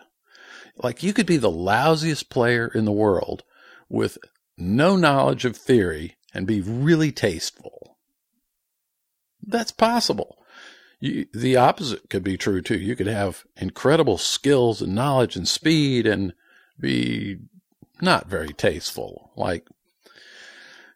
Like 0.77 1.03
you 1.03 1.13
could 1.13 1.27
be 1.27 1.37
the 1.37 1.51
lousiest 1.51 2.31
player 2.31 2.67
in 2.67 2.85
the 2.85 2.93
world 2.93 3.45
with 3.89 4.19
no 4.57 4.97
knowledge 4.97 5.45
of 5.45 5.57
theory 5.57 6.17
and 6.35 6.47
be 6.47 6.61
really 6.61 7.13
tasteful. 7.13 7.97
That's 9.43 9.73
possible. 9.73 10.39
You, 11.01 11.27
the 11.35 11.57
opposite 11.57 12.09
could 12.11 12.23
be 12.23 12.37
true 12.37 12.63
too. 12.63 12.79
You 12.79 12.95
could 12.95 13.09
have 13.09 13.45
incredible 13.57 14.19
skills 14.19 14.81
and 14.81 14.95
knowledge 14.95 15.37
and 15.37 15.49
speed 15.49 16.07
and 16.07 16.33
be 16.79 17.39
not 18.01 18.29
very 18.29 18.53
tasteful. 18.53 19.33
Like, 19.37 19.67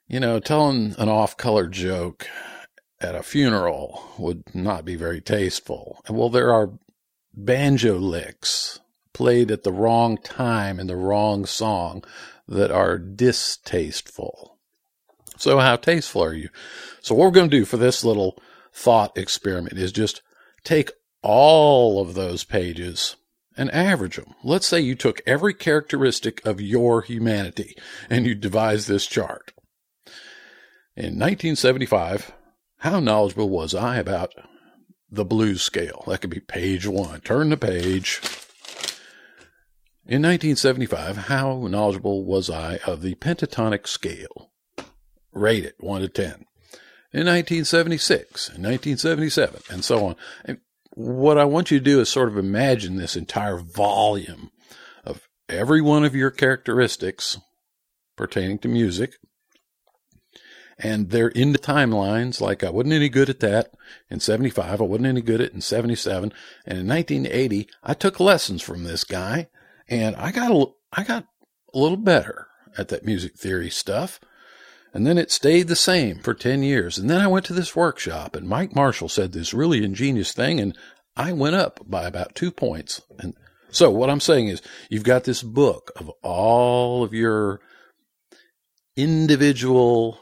you 0.07 0.21
know, 0.21 0.39
telling 0.39 0.95
an 0.99 1.09
off 1.09 1.37
color 1.37 1.67
joke 1.67 2.29
at 3.01 3.15
a 3.15 3.23
funeral 3.23 4.03
would 4.19 4.55
not 4.55 4.85
be 4.85 4.95
very 4.95 5.21
tasteful. 5.21 6.03
Well, 6.09 6.31
there 6.31 6.53
are 6.53 6.79
banjo 7.35 7.99
licks 7.99 8.81
played 9.13 9.51
at 9.51 9.63
the 9.63 9.73
wrong 9.73 10.19
time 10.19 10.79
in 10.79 10.87
the 10.87 10.97
wrong 10.97 11.47
song 11.47 12.05
that 12.47 12.71
are 12.71 12.99
distasteful. 12.99 14.56
So, 15.39 15.59
how 15.59 15.77
tasteful 15.77 16.25
are 16.25 16.35
you? 16.35 16.49
So, 17.01 17.15
what 17.15 17.25
we're 17.25 17.31
going 17.31 17.51
to 17.51 17.57
do 17.57 17.65
for 17.65 17.77
this 17.77 18.05
little 18.05 18.39
thought 18.73 19.17
experiment 19.17 19.79
is 19.79 19.93
just 19.93 20.23
take 20.65 20.91
all 21.23 22.01
of 22.01 22.15
those 22.15 22.45
pages 22.45 23.17
and 23.57 23.71
average 23.73 24.17
them. 24.17 24.35
Let's 24.45 24.67
say 24.67 24.81
you 24.81 24.95
took 24.95 25.23
every 25.27 25.55
characteristic 25.55 26.45
of 26.45 26.61
your 26.61 27.03
humanity 27.03 27.75
and 28.11 28.27
you 28.27 28.35
devised 28.35 28.89
this 28.89 29.07
chart. 29.07 29.53
In 30.95 31.19
1975, 31.19 32.33
how 32.79 33.01
knowledgeable 33.01 33.49
was 33.49 33.75
I 33.75 33.97
about 33.97 34.35
the 35.11 35.25
blues 35.25 35.63
scale? 35.63 36.05
That 36.07 36.21
could 36.21 36.31
be 36.31 36.41
page 36.41 36.87
one. 36.87 37.21
Turn 37.21 37.51
the 37.51 37.57
page. 37.57 38.21
In 40.09 40.23
1975, 40.23 41.17
how 41.17 41.67
knowledgeable 41.67 42.25
was 42.25 42.49
I 42.49 42.79
of 42.87 43.03
the 43.03 43.15
pentatonic 43.17 43.89
scale? 43.89 44.53
Rate 45.37 45.65
it 45.65 45.75
1 45.79 46.01
to 46.01 46.09
10 46.09 46.25
in 47.13 47.27
1976, 47.27 48.49
in 48.49 48.63
1977, 48.63 49.61
and 49.71 49.85
so 49.85 50.07
on. 50.07 50.17
And 50.45 50.59
what 50.95 51.39
I 51.39 51.45
want 51.45 51.71
you 51.71 51.79
to 51.79 51.85
do 51.85 52.01
is 52.01 52.09
sort 52.09 52.29
of 52.29 52.39
imagine 52.39 52.97
this 52.97 53.17
entire 53.17 53.59
volume 53.59 54.51
of 55.05 55.29
every 55.49 55.81
one 55.81 56.05
of 56.05 56.15
your 56.15 56.31
characteristics 56.31 57.39
pertaining 58.17 58.59
to 58.61 58.69
music. 58.69 59.15
And 60.79 61.11
they're 61.11 61.29
in 61.29 61.53
the 61.53 61.59
timelines. 61.59 62.41
Like 62.41 62.65
I 62.65 62.71
wasn't 62.71 62.95
any 62.95 63.09
good 63.09 63.31
at 63.31 63.41
that 63.41 63.73
in 64.11 64.21
75. 64.21 64.81
I 64.81 64.85
wasn't 64.85 65.07
any 65.07 65.23
good 65.23 65.41
at 65.41 65.53
in 65.53 65.61
77. 65.61 66.33
And 66.67 66.79
in 66.79 66.89
1980, 66.89 67.69
I 67.83 67.95
took 67.95 68.21
lessons 68.21 68.63
from 68.63 68.85
this 68.85 69.05
guy 69.05 69.49
and 69.89 70.17
I 70.17 70.33
got 70.33 70.51
a, 70.51 70.67
I 70.93 71.05
got 71.05 71.25
a 71.73 71.79
little 71.79 71.97
better 71.97 72.49
at 72.77 72.89
that 72.89 73.05
music 73.05 73.37
theory 73.37 73.71
stuff. 73.71 74.21
And 74.97 75.07
then 75.07 75.19
it 75.19 75.31
stayed 75.31 75.69
the 75.69 75.77
same 75.77 76.21
for 76.21 76.33
10 76.33 76.63
years. 76.63 76.97
And 76.97 77.11
then 77.11 77.21
I 77.21 77.27
went 77.27 77.45
to 77.47 77.53
this 77.53 77.77
workshop 77.77 78.35
and 78.35 78.49
Mike 78.49 78.75
Marshall 78.75 79.11
said 79.11 79.33
this 79.33 79.53
really 79.53 79.85
ingenious 79.85 80.33
thing 80.33 80.59
and 80.59 80.75
I 81.15 81.33
went 81.33 81.55
up 81.55 81.81
by 81.87 82.05
about 82.05 82.35
two 82.35 82.51
points. 82.51 83.03
And 83.19 83.35
so 83.71 83.91
what 83.91 84.09
I'm 84.09 84.21
saying 84.21 84.49
is 84.49 84.63
you've 84.89 85.05
got 85.05 85.25
this 85.25 85.43
book 85.43 85.93
of 85.97 86.09
all 86.23 87.05
of 87.05 87.13
your 87.13 87.61
individual 88.97 90.19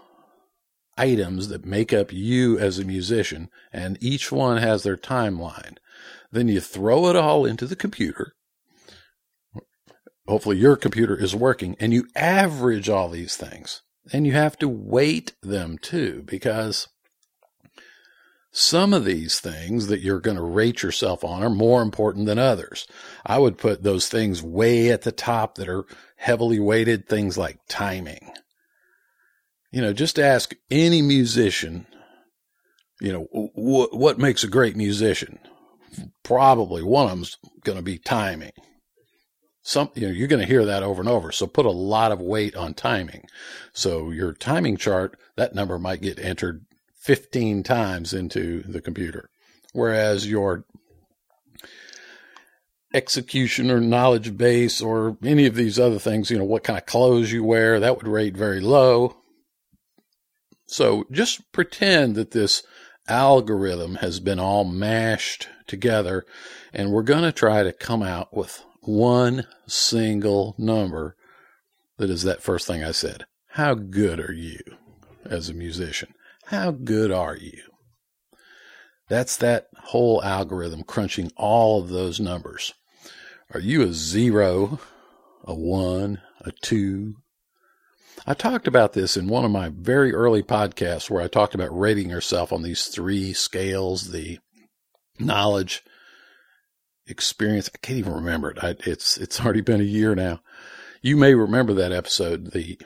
items 0.99 1.47
that 1.51 1.65
make 1.65 1.93
up 1.93 2.13
you 2.13 2.59
as 2.59 2.81
a 2.81 2.85
musician 2.85 3.51
and 3.73 3.97
each 4.01 4.33
one 4.33 4.57
has 4.57 4.83
their 4.83 4.97
timeline. 4.97 5.77
Then 6.33 6.49
you 6.49 6.59
throw 6.59 7.07
it 7.07 7.15
all 7.15 7.47
into 7.47 7.69
the 7.69 7.77
computer. 7.77 8.33
Hopefully 10.27 10.57
your 10.57 10.75
computer 10.75 11.17
is 11.17 11.33
working 11.33 11.77
and 11.79 11.93
you 11.93 12.09
average 12.17 12.89
all 12.89 13.09
these 13.09 13.37
things. 13.37 13.81
And 14.13 14.27
you 14.27 14.33
have 14.33 14.59
to 14.59 14.69
weight 14.69 15.33
them 15.43 15.79
too, 15.79 16.23
because 16.27 16.89
some 18.53 18.93
of 18.93 19.05
these 19.05 19.41
things 19.41 19.89
that 19.89 20.01
you're 20.01 20.21
going 20.21 20.37
to 20.37 20.43
rate 20.43 20.83
yourself 20.83 21.25
on 21.25 21.43
are 21.43 21.51
more 21.51 21.83
important 21.83 22.27
than 22.27 22.39
others. 22.39 22.87
I 23.25 23.39
would 23.39 23.59
put 23.59 23.83
those 23.83 24.09
things 24.09 24.43
way 24.43 24.91
at 24.91 25.03
the 25.03 25.13
top 25.13 25.57
that 25.57 25.69
are 25.69 25.85
heavily 26.17 26.61
weighted, 26.61 27.09
things 27.09 27.37
like 27.37 27.59
timing. 27.69 28.31
You 29.73 29.81
know, 29.81 29.93
just 29.93 30.21
ask 30.21 30.55
any 30.71 31.03
musician, 31.03 31.87
you 33.01 33.13
know, 33.13 33.27
what, 33.33 33.97
what 33.97 34.19
makes 34.19 34.45
a 34.45 34.49
great 34.49 34.77
musician? 34.77 35.41
Probably 36.23 36.83
one 36.83 37.07
of 37.07 37.11
them's 37.11 37.39
going 37.65 37.79
to 37.79 37.83
be 37.83 37.99
timing 37.99 38.53
some 39.65 39.91
you 39.95 40.07
know 40.07 40.13
you're 40.13 40.29
going 40.29 40.43
to 40.43 40.47
hear 40.47 40.65
that 40.67 40.83
over 40.85 41.01
and 41.01 41.09
over. 41.09 41.33
So 41.33 41.47
put 41.47 41.67
a 41.67 41.71
lot 41.71 42.13
of 42.13 42.21
weight 42.21 42.55
on 42.55 42.75
timing. 42.75 43.27
So 43.73 44.11
your 44.11 44.35
timing 44.35 44.77
chart 44.77 45.19
that 45.37 45.55
number 45.55 45.79
might 45.79 46.03
get 46.03 46.21
entered 46.21 46.67
15 47.01 47.63
times 47.65 48.13
into 48.13 48.63
the 48.63 48.83
computer. 48.83 49.31
Whereas 49.73 50.29
your 50.29 50.65
execution 52.93 53.71
or 53.71 53.81
knowledge 53.81 54.37
base 54.37 54.81
or 54.81 55.17
any 55.25 55.47
of 55.47 55.57
these 55.57 55.81
other 55.81 55.99
things 55.99 56.31
you 56.31 56.39
know 56.39 56.45
what 56.45 56.63
kind 56.63 56.79
of 56.79 56.87
clothes 56.87 57.33
you 57.33 57.43
wear 57.43 57.81
that 57.81 57.97
would 57.97 58.07
rate 58.07 58.37
very 58.37 58.61
low. 58.61 59.17
So 60.67 61.05
just 61.11 61.51
pretend 61.53 62.17
that 62.17 62.33
this 62.33 62.63
algorithm 63.09 63.97
has 63.97 64.21
been 64.21 64.39
all 64.39 64.65
mashed 64.65 65.49
together 65.67 66.27
and 66.73 66.93
we're 66.93 67.03
going 67.03 67.23
to 67.23 67.33
try 67.33 67.63
to 67.63 67.73
come 67.73 68.03
out 68.03 68.37
with 68.37 68.63
one 68.87 69.47
single 69.67 70.55
number 70.59 71.17
that 71.99 72.11
is 72.11 72.23
that 72.23 72.43
first 72.43 72.67
thing 72.67 72.83
I 72.83 72.93
said. 72.93 73.25
How 73.49 73.75
good 73.75 74.19
are 74.21 74.33
you 74.33 74.59
as 75.25 75.49
a 75.49 75.55
musician? 75.55 76.15
How 76.47 76.73
good 76.73 77.11
are 77.11 77.37
you? 77.37 77.63
That's 79.09 79.37
that 79.37 79.69
whole 79.77 80.23
algorithm 80.23 80.83
crunching 80.83 81.31
all 81.37 81.81
of 81.81 81.89
those 81.89 82.19
numbers. 82.19 82.75
Are 83.53 83.61
you 83.61 83.83
a 83.83 83.93
zero, 83.93 84.81
a 85.45 85.55
one, 85.55 86.21
a 86.41 86.53
two? 86.63 87.17
I 88.27 88.35
talked 88.35 88.67
about 88.67 88.95
this 88.95 89.17
in 89.17 89.29
one 89.29 89.45
of 89.45 89.51
my 89.51 89.69
very 89.69 90.13
early 90.13 90.43
podcasts 90.43 91.11
where 91.11 91.23
I 91.23 91.29
talked 91.29 91.55
about 91.55 91.79
rating 91.79 92.11
yourself 92.11 92.53
on 92.53 92.63
these 92.63 92.87
three 92.87 93.33
scales 93.33 94.11
the 94.11 94.39
knowledge, 95.19 95.85
experience. 97.07 97.71
I 97.75 97.79
can't 97.79 97.99
even 97.99 98.15
remember 98.15 98.51
it. 98.51 98.59
I, 98.63 98.77
it's 98.81 99.17
it's 99.17 99.41
already 99.41 99.61
been 99.61 99.81
a 99.81 99.85
year 99.85 100.15
now. 100.15 100.41
You 101.03 101.17
may 101.17 101.35
remember 101.35 101.75
that 101.75 101.93
episode. 101.93 102.53
The 102.53 102.79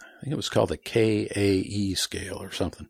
I 0.00 0.20
think 0.22 0.32
it 0.32 0.36
was 0.36 0.48
called 0.48 0.70
the 0.70 0.76
KAE 0.76 1.94
scale 1.96 2.42
or 2.42 2.50
something. 2.50 2.88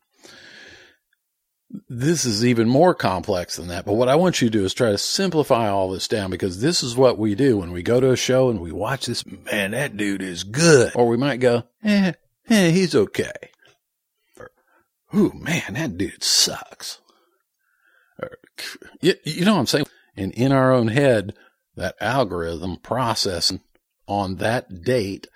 this 1.88 2.24
is 2.24 2.44
even 2.44 2.68
more 2.68 2.94
complex 2.94 3.56
than 3.56 3.68
that. 3.68 3.84
But 3.84 3.94
what 3.94 4.08
I 4.08 4.14
want 4.14 4.40
you 4.40 4.48
to 4.48 4.58
do 4.58 4.64
is 4.64 4.74
try 4.74 4.90
to 4.90 4.98
simplify 4.98 5.68
all 5.68 5.90
this 5.90 6.08
down 6.08 6.30
because 6.30 6.60
this 6.60 6.82
is 6.82 6.96
what 6.96 7.18
we 7.18 7.34
do 7.34 7.58
when 7.58 7.72
we 7.72 7.82
go 7.82 8.00
to 8.00 8.12
a 8.12 8.16
show 8.16 8.50
and 8.50 8.60
we 8.60 8.72
watch 8.72 9.06
this. 9.06 9.24
Man, 9.26 9.72
that 9.72 9.96
dude 9.96 10.22
is 10.22 10.44
good. 10.44 10.92
Or 10.94 11.08
we 11.08 11.16
might 11.16 11.40
go, 11.40 11.64
eh, 11.82 12.12
eh 12.48 12.70
he's 12.70 12.94
okay. 12.94 13.32
Or, 14.38 14.50
ooh, 15.14 15.32
man, 15.34 15.74
that 15.74 15.98
dude 15.98 16.22
sucks. 16.22 17.00
Or, 18.20 18.38
you, 19.00 19.14
you 19.24 19.44
know 19.44 19.54
what 19.54 19.60
I'm 19.60 19.66
saying? 19.66 19.86
And 20.16 20.32
in 20.32 20.52
our 20.52 20.72
own 20.72 20.88
head, 20.88 21.34
that 21.76 21.96
algorithm 22.00 22.76
processing 22.76 23.60
on 24.06 24.36
that 24.36 24.82
date 24.82 25.26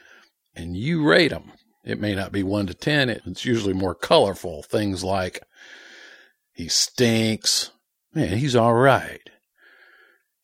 and 0.55 0.77
you 0.77 1.07
rate 1.07 1.31
them. 1.31 1.53
It 1.85 2.01
may 2.01 2.15
not 2.15 2.33
be 2.33 2.43
one 2.43 2.67
to 2.67 2.75
10. 2.75 3.09
It's 3.09 3.45
usually 3.45 3.73
more 3.73 3.95
colorful. 3.95 4.63
Things 4.63 5.03
like, 5.03 5.43
he 6.53 6.69
stinks. 6.69 7.71
Man, 8.13 8.37
he's 8.37 8.57
all 8.57 8.75
right. 8.75 9.31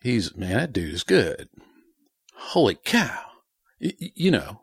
He's, 0.00 0.36
man, 0.36 0.56
that 0.56 0.72
dude 0.72 0.94
is 0.94 1.02
good. 1.02 1.48
Holy 2.34 2.76
cow. 2.76 3.20
You 3.78 4.30
know, 4.30 4.60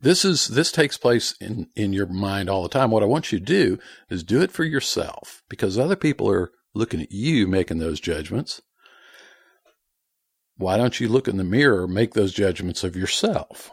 this 0.00 0.24
is, 0.24 0.48
this 0.48 0.72
takes 0.72 0.96
place 0.96 1.34
in, 1.40 1.68
in 1.76 1.92
your 1.92 2.06
mind 2.06 2.48
all 2.48 2.62
the 2.62 2.68
time. 2.68 2.90
What 2.90 3.02
I 3.02 3.06
want 3.06 3.30
you 3.30 3.38
to 3.38 3.44
do 3.44 3.78
is 4.08 4.22
do 4.22 4.40
it 4.40 4.50
for 4.50 4.64
yourself 4.64 5.42
because 5.48 5.78
other 5.78 5.96
people 5.96 6.30
are 6.30 6.50
looking 6.76 7.00
at 7.00 7.12
you 7.12 7.46
making 7.46 7.78
those 7.78 8.00
judgments. 8.00 8.62
Why 10.56 10.76
don't 10.76 11.00
you 11.00 11.08
look 11.08 11.28
in 11.28 11.36
the 11.36 11.44
mirror, 11.44 11.86
make 11.86 12.14
those 12.14 12.32
judgments 12.32 12.82
of 12.84 12.96
yourself? 12.96 13.70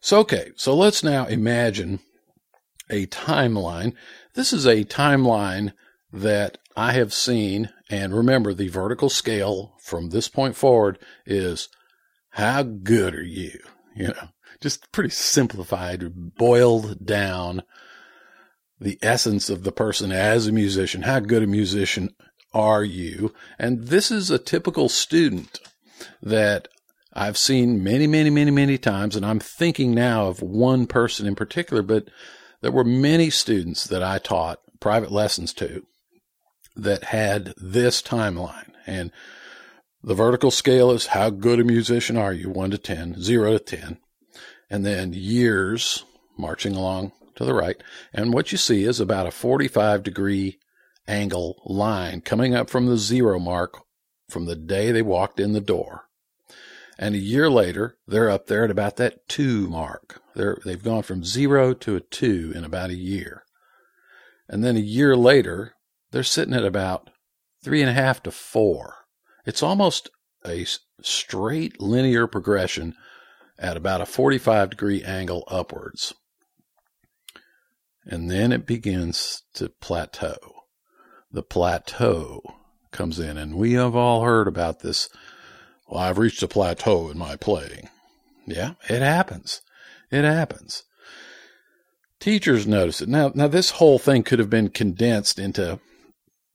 So, 0.00 0.18
okay. 0.20 0.52
So 0.56 0.74
let's 0.74 1.02
now 1.02 1.26
imagine 1.26 2.00
a 2.88 3.06
timeline 3.06 3.94
this 4.34 4.52
is 4.52 4.66
a 4.66 4.84
timeline 4.84 5.72
that 6.12 6.58
I 6.76 6.92
have 6.92 7.12
seen. 7.12 7.70
And 7.90 8.14
remember, 8.14 8.54
the 8.54 8.68
vertical 8.68 9.08
scale 9.08 9.74
from 9.82 10.10
this 10.10 10.28
point 10.28 10.56
forward 10.56 10.98
is 11.26 11.68
how 12.30 12.62
good 12.62 13.14
are 13.14 13.24
you? 13.24 13.58
You 13.96 14.08
know, 14.08 14.28
just 14.60 14.92
pretty 14.92 15.10
simplified, 15.10 16.34
boiled 16.36 17.04
down 17.04 17.62
the 18.80 18.98
essence 19.02 19.50
of 19.50 19.62
the 19.62 19.72
person 19.72 20.10
as 20.10 20.46
a 20.46 20.52
musician. 20.52 21.02
How 21.02 21.20
good 21.20 21.42
a 21.42 21.46
musician 21.46 22.14
are 22.54 22.82
you? 22.82 23.34
And 23.58 23.88
this 23.88 24.10
is 24.10 24.30
a 24.30 24.38
typical 24.38 24.88
student 24.88 25.60
that 26.22 26.68
I've 27.12 27.36
seen 27.36 27.84
many, 27.84 28.06
many, 28.06 28.30
many, 28.30 28.50
many 28.50 28.78
times. 28.78 29.16
And 29.16 29.26
I'm 29.26 29.40
thinking 29.40 29.94
now 29.94 30.28
of 30.28 30.42
one 30.42 30.86
person 30.86 31.26
in 31.26 31.34
particular, 31.34 31.82
but 31.82 32.08
there 32.62 32.72
were 32.72 32.84
many 32.84 33.30
students 33.30 33.84
that 33.84 34.02
I 34.02 34.18
taught 34.18 34.60
private 34.80 35.12
lessons 35.12 35.52
to 35.54 35.84
that 36.76 37.04
had 37.04 37.52
this 37.56 38.00
timeline. 38.00 38.72
And 38.86 39.10
the 40.02 40.14
vertical 40.14 40.50
scale 40.50 40.90
is 40.92 41.08
how 41.08 41.28
good 41.28 41.60
a 41.60 41.64
musician 41.64 42.16
are 42.16 42.32
you? 42.32 42.48
One 42.48 42.70
to 42.70 42.78
10, 42.78 43.20
zero 43.20 43.52
to 43.52 43.58
10. 43.58 43.98
And 44.70 44.86
then 44.86 45.12
years 45.12 46.04
marching 46.38 46.74
along 46.74 47.12
to 47.40 47.46
the 47.46 47.54
right. 47.54 47.82
And 48.12 48.34
what 48.34 48.52
you 48.52 48.58
see 48.58 48.84
is 48.84 49.00
about 49.00 49.26
a 49.26 49.30
45 49.30 50.02
degree 50.02 50.58
angle 51.08 51.60
line 51.64 52.20
coming 52.20 52.54
up 52.54 52.68
from 52.68 52.86
the 52.86 52.98
zero 52.98 53.38
mark 53.38 53.78
from 54.28 54.44
the 54.44 54.54
day 54.54 54.92
they 54.92 55.02
walked 55.02 55.40
in 55.40 55.52
the 55.52 55.60
door. 55.60 56.02
And 56.98 57.14
a 57.14 57.18
year 57.18 57.50
later, 57.50 57.96
they're 58.06 58.28
up 58.28 58.46
there 58.46 58.64
at 58.64 58.70
about 58.70 58.96
that 58.96 59.26
two 59.26 59.66
mark. 59.68 60.20
They're, 60.34 60.58
they've 60.66 60.82
gone 60.82 61.02
from 61.02 61.24
zero 61.24 61.72
to 61.72 61.96
a 61.96 62.00
two 62.00 62.52
in 62.54 62.62
about 62.62 62.90
a 62.90 62.96
year. 62.96 63.44
And 64.46 64.62
then 64.62 64.76
a 64.76 64.80
year 64.80 65.16
later, 65.16 65.72
they're 66.10 66.22
sitting 66.22 66.54
at 66.54 66.64
about 66.64 67.08
three 67.64 67.80
and 67.80 67.88
a 67.88 67.94
half 67.94 68.22
to 68.24 68.30
four. 68.30 68.96
It's 69.46 69.62
almost 69.62 70.10
a 70.44 70.66
straight 71.00 71.80
linear 71.80 72.26
progression 72.26 72.94
at 73.58 73.78
about 73.78 74.02
a 74.02 74.06
45 74.06 74.70
degree 74.70 75.02
angle 75.02 75.44
upwards. 75.48 76.12
And 78.04 78.30
then 78.30 78.52
it 78.52 78.66
begins 78.66 79.42
to 79.54 79.68
plateau. 79.68 80.36
The 81.30 81.42
plateau 81.42 82.42
comes 82.90 83.18
in, 83.18 83.36
and 83.36 83.54
we 83.54 83.74
have 83.74 83.94
all 83.94 84.22
heard 84.22 84.48
about 84.48 84.80
this 84.80 85.08
well, 85.90 86.00
I've 86.00 86.18
reached 86.18 86.42
a 86.42 86.48
plateau 86.48 87.10
in 87.10 87.18
my 87.18 87.34
playing. 87.34 87.88
Yeah, 88.46 88.74
it 88.88 89.02
happens. 89.02 89.60
It 90.10 90.24
happens. 90.24 90.84
Teachers 92.20 92.66
notice 92.66 93.00
it. 93.00 93.08
Now, 93.08 93.32
now 93.34 93.48
this 93.48 93.72
whole 93.72 93.98
thing 93.98 94.22
could 94.22 94.38
have 94.38 94.50
been 94.50 94.68
condensed 94.68 95.38
into 95.38 95.80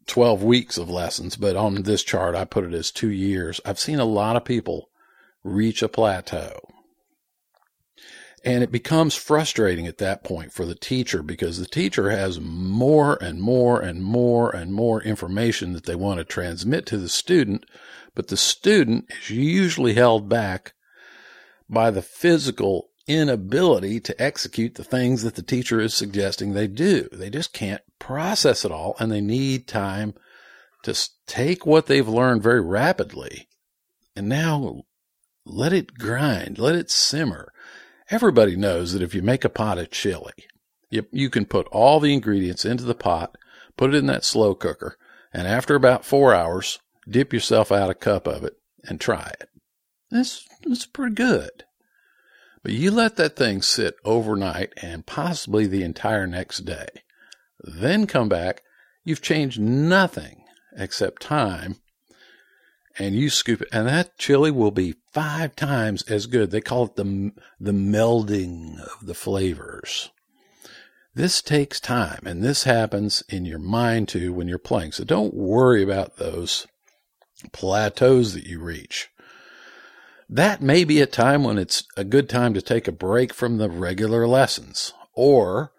12 0.07 0.41
weeks 0.43 0.77
of 0.77 0.89
lessons, 0.89 1.35
but 1.35 1.55
on 1.55 1.83
this 1.83 2.03
chart, 2.03 2.35
I 2.35 2.45
put 2.45 2.63
it 2.63 2.73
as 2.73 2.91
two 2.91 3.09
years. 3.09 3.59
I've 3.65 3.79
seen 3.79 3.99
a 3.99 4.05
lot 4.05 4.35
of 4.35 4.45
people 4.45 4.89
reach 5.43 5.81
a 5.81 5.89
plateau. 5.89 6.59
And 8.45 8.63
it 8.63 8.71
becomes 8.71 9.15
frustrating 9.15 9.87
at 9.87 9.97
that 9.97 10.23
point 10.23 10.53
for 10.53 10.65
the 10.65 10.75
teacher 10.75 11.23
because 11.23 11.57
the 11.57 11.65
teacher 11.65 12.11
has 12.11 12.39
more 12.39 13.17
and 13.21 13.41
more 13.41 13.79
and 13.81 14.03
more 14.03 14.55
and 14.55 14.71
more 14.71 15.01
information 15.01 15.73
that 15.73 15.85
they 15.85 15.95
want 15.95 16.19
to 16.19 16.23
transmit 16.23 16.85
to 16.85 16.97
the 16.97 17.09
student 17.09 17.65
but 18.15 18.29
the 18.29 18.37
student 18.37 19.05
is 19.21 19.29
usually 19.29 19.93
held 19.93 20.27
back 20.27 20.73
by 21.69 21.91
the 21.91 22.01
physical 22.01 22.89
inability 23.07 23.99
to 23.99 24.19
execute 24.21 24.75
the 24.75 24.83
things 24.83 25.21
that 25.21 25.35
the 25.35 25.43
teacher 25.43 25.79
is 25.79 25.93
suggesting 25.93 26.53
they 26.53 26.67
do. 26.67 27.07
They 27.11 27.29
just 27.29 27.53
can't 27.53 27.83
process 27.99 28.65
it 28.65 28.71
all 28.71 28.95
and 28.99 29.11
they 29.11 29.21
need 29.21 29.67
time 29.67 30.15
to 30.83 30.97
take 31.27 31.65
what 31.65 31.85
they've 31.85 32.07
learned 32.07 32.41
very 32.41 32.61
rapidly 32.61 33.47
and 34.15 34.29
now 34.29 34.83
let 35.45 35.73
it 35.73 35.95
grind, 35.95 36.57
let 36.57 36.75
it 36.75 36.89
simmer. 36.89 37.51
Everybody 38.11 38.55
knows 38.55 38.93
that 38.93 39.01
if 39.01 39.15
you 39.15 39.21
make 39.21 39.43
a 39.43 39.49
pot 39.49 39.77
of 39.77 39.91
chili, 39.91 40.33
you, 40.89 41.05
you 41.11 41.29
can 41.29 41.45
put 41.45 41.67
all 41.67 41.99
the 41.99 42.13
ingredients 42.13 42.63
into 42.63 42.83
the 42.83 42.95
pot, 42.95 43.35
put 43.77 43.93
it 43.93 43.97
in 43.97 44.05
that 44.07 44.23
slow 44.23 44.53
cooker, 44.53 44.97
and 45.33 45.47
after 45.47 45.75
about 45.75 46.05
four 46.05 46.33
hours, 46.33 46.79
dip 47.09 47.33
yourself 47.33 47.71
out 47.71 47.89
a 47.89 47.95
cup 47.95 48.27
of 48.27 48.43
it 48.43 48.53
and 48.83 48.99
try 49.01 49.31
it. 49.41 49.49
That's, 50.11 50.47
that's 50.63 50.85
pretty 50.85 51.15
good. 51.15 51.63
But 52.63 52.73
you 52.73 52.91
let 52.91 53.15
that 53.17 53.35
thing 53.35 53.61
sit 53.61 53.95
overnight 54.03 54.73
and 54.81 55.05
possibly 55.05 55.67
the 55.67 55.83
entire 55.83 56.25
next 56.25 56.59
day. 56.59 56.87
Then 57.59 58.07
come 58.07 58.29
back. 58.29 58.61
You've 59.03 59.21
changed 59.21 59.59
nothing 59.59 60.43
except 60.77 61.21
time. 61.21 61.77
And 62.97 63.15
you 63.15 63.29
scoop 63.29 63.61
it, 63.61 63.67
and 63.73 63.87
that 63.87 64.17
chili 64.17 64.51
will 64.51 64.71
be 64.71 64.95
five 65.11 65.55
times 65.55 66.03
as 66.03 66.27
good. 66.27 66.51
They 66.51 66.61
call 66.61 66.85
it 66.85 66.95
the, 66.95 67.31
the 67.59 67.73
melding 67.73 68.79
of 68.79 69.05
the 69.05 69.13
flavors. 69.13 70.11
This 71.13 71.41
takes 71.41 71.79
time, 71.79 72.21
and 72.25 72.43
this 72.43 72.63
happens 72.63 73.23
in 73.29 73.45
your 73.45 73.59
mind 73.59 74.09
too 74.09 74.33
when 74.33 74.47
you're 74.47 74.57
playing. 74.57 74.93
So 74.93 75.03
don't 75.03 75.33
worry 75.33 75.83
about 75.83 76.17
those 76.17 76.67
plateaus 77.51 78.33
that 78.33 78.45
you 78.45 78.59
reach. 78.59 79.09
That 80.29 80.61
may 80.61 80.83
be 80.83 81.01
a 81.01 81.05
time 81.05 81.43
when 81.43 81.57
it's 81.57 81.83
a 81.95 82.03
good 82.03 82.27
time 82.27 82.53
to 82.53 82.61
take 82.61 82.87
a 82.87 82.91
break 82.91 83.33
from 83.33 83.57
the 83.57 83.69
regular 83.69 84.27
lessons. 84.27 84.93
Or, 85.13 85.71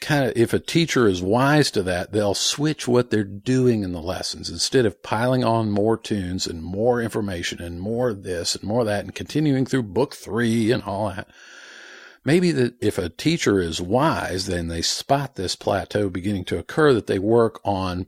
kind 0.00 0.26
of, 0.26 0.36
if 0.36 0.52
a 0.52 0.58
teacher 0.58 1.06
is 1.06 1.22
wise 1.22 1.70
to 1.72 1.82
that, 1.84 2.12
they'll 2.12 2.34
switch 2.34 2.86
what 2.86 3.10
they're 3.10 3.24
doing 3.24 3.82
in 3.82 3.92
the 3.92 4.00
lessons. 4.00 4.48
Instead 4.48 4.86
of 4.86 5.02
piling 5.02 5.44
on 5.44 5.70
more 5.70 5.96
tunes 5.96 6.46
and 6.46 6.62
more 6.62 7.00
information 7.00 7.60
and 7.60 7.80
more 7.80 8.12
this 8.12 8.54
and 8.54 8.64
more 8.64 8.84
that 8.84 9.04
and 9.04 9.14
continuing 9.14 9.66
through 9.66 9.82
book 9.82 10.14
three 10.14 10.70
and 10.70 10.82
all 10.84 11.08
that. 11.08 11.28
Maybe 12.24 12.52
that 12.52 12.74
if 12.80 12.98
a 12.98 13.08
teacher 13.08 13.60
is 13.60 13.80
wise, 13.80 14.46
then 14.46 14.68
they 14.68 14.82
spot 14.82 15.36
this 15.36 15.56
plateau 15.56 16.10
beginning 16.10 16.44
to 16.46 16.58
occur 16.58 16.92
that 16.92 17.06
they 17.06 17.18
work 17.18 17.60
on 17.64 18.06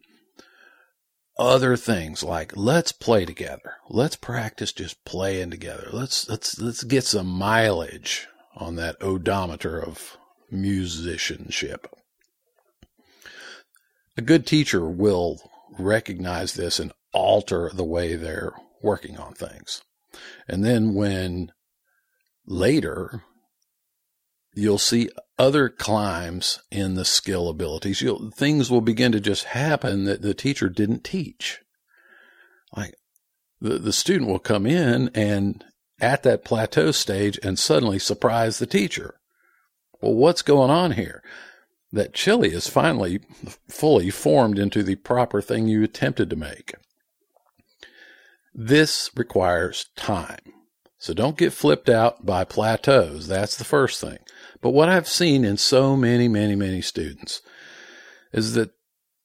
other 1.38 1.74
things 1.74 2.22
like 2.22 2.54
let's 2.54 2.92
play 2.92 3.24
together. 3.24 3.76
Let's 3.88 4.16
practice 4.16 4.72
just 4.72 5.04
playing 5.06 5.50
together. 5.50 5.88
Let's 5.90 6.28
let's 6.28 6.60
let's 6.60 6.84
get 6.84 7.04
some 7.04 7.28
mileage 7.28 8.28
on 8.54 8.76
that 8.76 8.96
odometer 9.00 9.82
of 9.82 10.18
musicianship. 10.50 11.86
A 14.16 14.22
good 14.22 14.46
teacher 14.46 14.86
will 14.88 15.40
recognize 15.78 16.54
this 16.54 16.78
and 16.78 16.92
alter 17.12 17.70
the 17.72 17.84
way 17.84 18.16
they're 18.16 18.52
working 18.82 19.18
on 19.18 19.34
things. 19.34 19.82
And 20.48 20.64
then 20.64 20.94
when 20.94 21.52
later 22.46 23.22
you'll 24.54 24.78
see 24.78 25.08
other 25.38 25.68
climbs 25.68 26.60
in 26.70 26.94
the 26.94 27.04
skill 27.04 27.48
abilities. 27.48 28.02
You'll, 28.02 28.30
things 28.30 28.70
will 28.70 28.80
begin 28.80 29.12
to 29.12 29.20
just 29.20 29.44
happen 29.44 30.04
that 30.04 30.22
the 30.22 30.34
teacher 30.34 30.68
didn't 30.68 31.04
teach. 31.04 31.60
Like 32.76 32.94
the, 33.60 33.78
the 33.78 33.92
student 33.92 34.28
will 34.28 34.38
come 34.38 34.66
in 34.66 35.10
and 35.14 35.64
at 36.00 36.22
that 36.24 36.44
plateau 36.44 36.90
stage 36.90 37.38
and 37.42 37.58
suddenly 37.58 37.98
surprise 37.98 38.58
the 38.58 38.66
teacher. 38.66 39.19
Well, 40.00 40.14
what's 40.14 40.42
going 40.42 40.70
on 40.70 40.92
here? 40.92 41.22
that 41.92 42.14
chili 42.14 42.52
is 42.52 42.68
finally 42.68 43.20
fully 43.68 44.10
formed 44.10 44.58
into 44.58 44.82
the 44.82 44.96
proper 44.96 45.40
thing 45.40 45.66
you 45.66 45.82
attempted 45.82 46.30
to 46.30 46.36
make. 46.36 46.74
This 48.54 49.10
requires 49.16 49.86
time. 49.96 50.40
So 50.98 51.14
don't 51.14 51.38
get 51.38 51.52
flipped 51.52 51.88
out 51.88 52.26
by 52.26 52.44
plateaus. 52.44 53.26
That's 53.26 53.56
the 53.56 53.64
first 53.64 54.00
thing. 54.00 54.18
But 54.60 54.70
what 54.70 54.88
I've 54.88 55.08
seen 55.08 55.44
in 55.44 55.56
so 55.56 55.96
many, 55.96 56.28
many, 56.28 56.54
many 56.54 56.82
students 56.82 57.40
is 58.32 58.54
that 58.54 58.70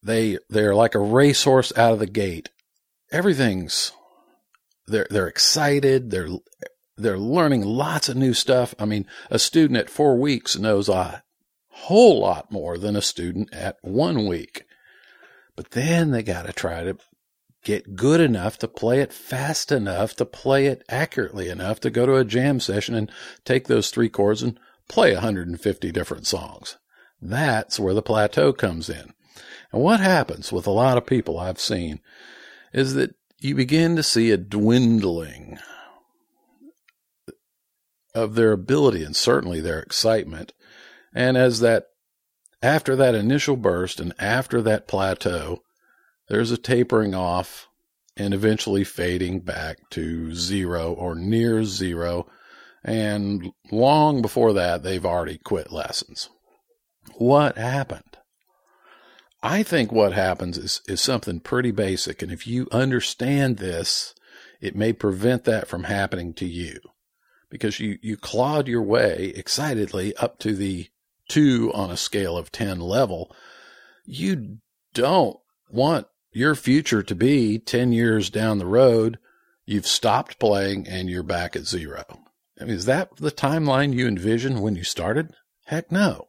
they, 0.02 0.38
they're 0.50 0.76
like 0.76 0.96
a 0.96 1.00
racehorse 1.00 1.74
out 1.78 1.92
of 1.92 2.00
the 2.00 2.08
gate. 2.08 2.50
Everything's, 3.12 3.92
they're, 4.88 5.08
they're 5.10 5.28
excited. 5.28 6.12
They're, 6.12 6.30
they're 6.98 7.20
learning 7.20 7.64
lots 7.64 8.10
of 8.10 8.16
new 8.16 8.34
stuff. 8.34 8.74
I 8.80 8.86
mean, 8.86 9.06
a 9.30 9.40
student 9.40 9.80
at 9.80 9.90
four 9.90 10.18
weeks 10.18 10.58
knows 10.58 10.88
a 10.88 11.24
whole 11.68 12.20
lot 12.20 12.52
more 12.52 12.78
than 12.78 12.96
a 12.96 13.02
student 13.02 13.54
at 13.54 13.78
one 13.82 14.28
week. 14.28 14.66
But 15.56 15.72
then 15.72 16.12
they 16.12 16.24
got 16.24 16.46
to 16.46 16.54
try 16.54 16.84
to 16.84 16.98
get 17.64 17.96
good 17.96 18.22
enough 18.22 18.58
to 18.60 18.68
play 18.68 19.02
it 19.02 19.12
fast 19.12 19.72
enough 19.72 20.16
to 20.16 20.26
play 20.26 20.68
it 20.68 20.84
accurately 20.88 21.50
enough 21.50 21.80
to 21.82 21.90
go 21.90 22.06
to 22.06 22.16
a 22.16 22.24
jam 22.24 22.60
session 22.60 22.96
and 22.96 23.12
take 23.44 23.68
those 23.68 23.90
three 23.90 24.08
chords 24.08 24.42
and 24.42 24.58
play 24.88 25.14
150 25.14 25.92
different 25.92 26.28
songs. 26.28 26.78
That's 27.22 27.80
where 27.80 27.94
the 27.94 28.02
plateau 28.02 28.54
comes 28.54 28.90
in. 28.90 29.14
And 29.72 29.82
what 29.82 30.00
happens 30.00 30.52
with 30.52 30.68
a 30.68 30.72
lot 30.72 30.98
of 30.98 31.06
people 31.06 31.40
I've 31.40 31.60
seen 31.60 32.00
is 32.72 32.94
that 32.94 33.16
you 33.40 33.56
begin 33.56 33.96
to 33.96 34.04
see 34.04 34.32
a 34.32 34.38
dwindling 34.38 35.58
of 38.16 38.36
their 38.36 38.54
ability 38.54 39.04
and 39.04 39.16
certainly 39.16 39.60
their 39.62 39.80
excitement. 39.80 40.54
And 41.14 41.38
as 41.38 41.60
that, 41.60 41.88
after 42.64 42.96
that 42.96 43.14
initial 43.14 43.58
burst 43.58 44.00
and 44.00 44.14
after 44.18 44.62
that 44.64 44.88
plateau, 44.88 45.62
there's 46.30 46.52
a 46.52 46.58
tapering 46.58 47.14
off 47.14 47.68
and 48.18 48.34
eventually 48.34 48.84
fading 48.84 49.42
back 49.42 49.78
to 49.92 50.34
zero 50.34 50.94
or 50.94 51.14
near 51.14 51.64
zero. 51.66 52.26
And 52.84 53.52
long 53.72 54.22
before 54.22 54.54
that, 54.54 54.84
they've 54.84 55.06
already 55.06 55.38
quit 55.38 55.72
lessons. 55.72 56.30
What 57.16 57.58
happened? 57.58 58.18
I 59.44 59.62
think 59.62 59.92
what 59.92 60.14
happens 60.14 60.58
is, 60.58 60.82
is 60.88 61.02
something 61.02 61.40
pretty 61.40 61.72
basic. 61.72 62.22
And 62.22 62.32
if 62.32 62.48
you 62.48 62.68
understand 62.72 63.58
this, 63.58 64.16
it 64.60 64.76
may 64.76 64.94
prevent 64.94 65.44
that 65.44 65.68
from 65.68 65.84
happening 65.84 66.34
to 66.36 66.46
you 66.46 66.80
because 67.56 67.80
you, 67.80 67.98
you 68.02 68.18
clawed 68.18 68.68
your 68.68 68.82
way 68.82 69.32
excitedly 69.34 70.14
up 70.18 70.40
to 70.40 70.54
the 70.54 70.90
two 71.30 71.72
on 71.74 71.90
a 71.90 71.96
scale 71.96 72.38
of 72.38 72.52
10 72.52 72.82
level. 72.82 73.34
You 74.04 74.58
don't 74.94 75.38
want 75.70 76.08
your 76.34 76.54
future 76.54 77.02
to 77.02 77.16
be 77.16 77.58
10 77.58 77.94
years 77.94 78.30
down 78.30 78.58
the 78.58 78.66
road, 78.66 79.18
you've 79.66 79.88
stopped 79.88 80.38
playing 80.38 80.86
and 80.86 81.10
you're 81.10 81.24
back 81.24 81.56
at 81.56 81.66
zero. 81.66 82.04
I 82.60 82.66
mean, 82.66 82.74
is 82.74 82.84
that 82.86 83.16
the 83.16 83.32
timeline 83.32 83.94
you 83.94 84.06
envisioned 84.06 84.62
when 84.62 84.76
you 84.76 84.84
started? 84.84 85.34
Heck 85.68 85.94
no. 85.94 86.28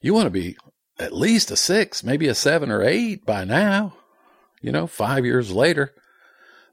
You 0.00 0.14
want 0.14 0.24
to 0.26 0.30
be 0.30 0.56
at 0.98 1.12
least 1.12 1.50
a 1.50 1.56
six, 1.56 2.02
maybe 2.02 2.26
a 2.26 2.34
seven 2.34 2.70
or 2.70 2.82
eight 2.82 3.26
by 3.26 3.44
now, 3.44 3.96
you 4.62 4.72
know, 4.72 4.86
five 4.86 5.26
years 5.26 5.52
later. 5.52 5.92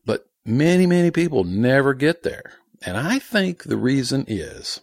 But 0.06 0.28
many, 0.46 0.86
many 0.86 1.12
people 1.12 1.44
never 1.44 1.94
get 1.94 2.24
there. 2.24 2.54
And 2.86 2.98
I 2.98 3.20
think 3.20 3.64
the 3.64 3.78
reason 3.78 4.26
is, 4.28 4.82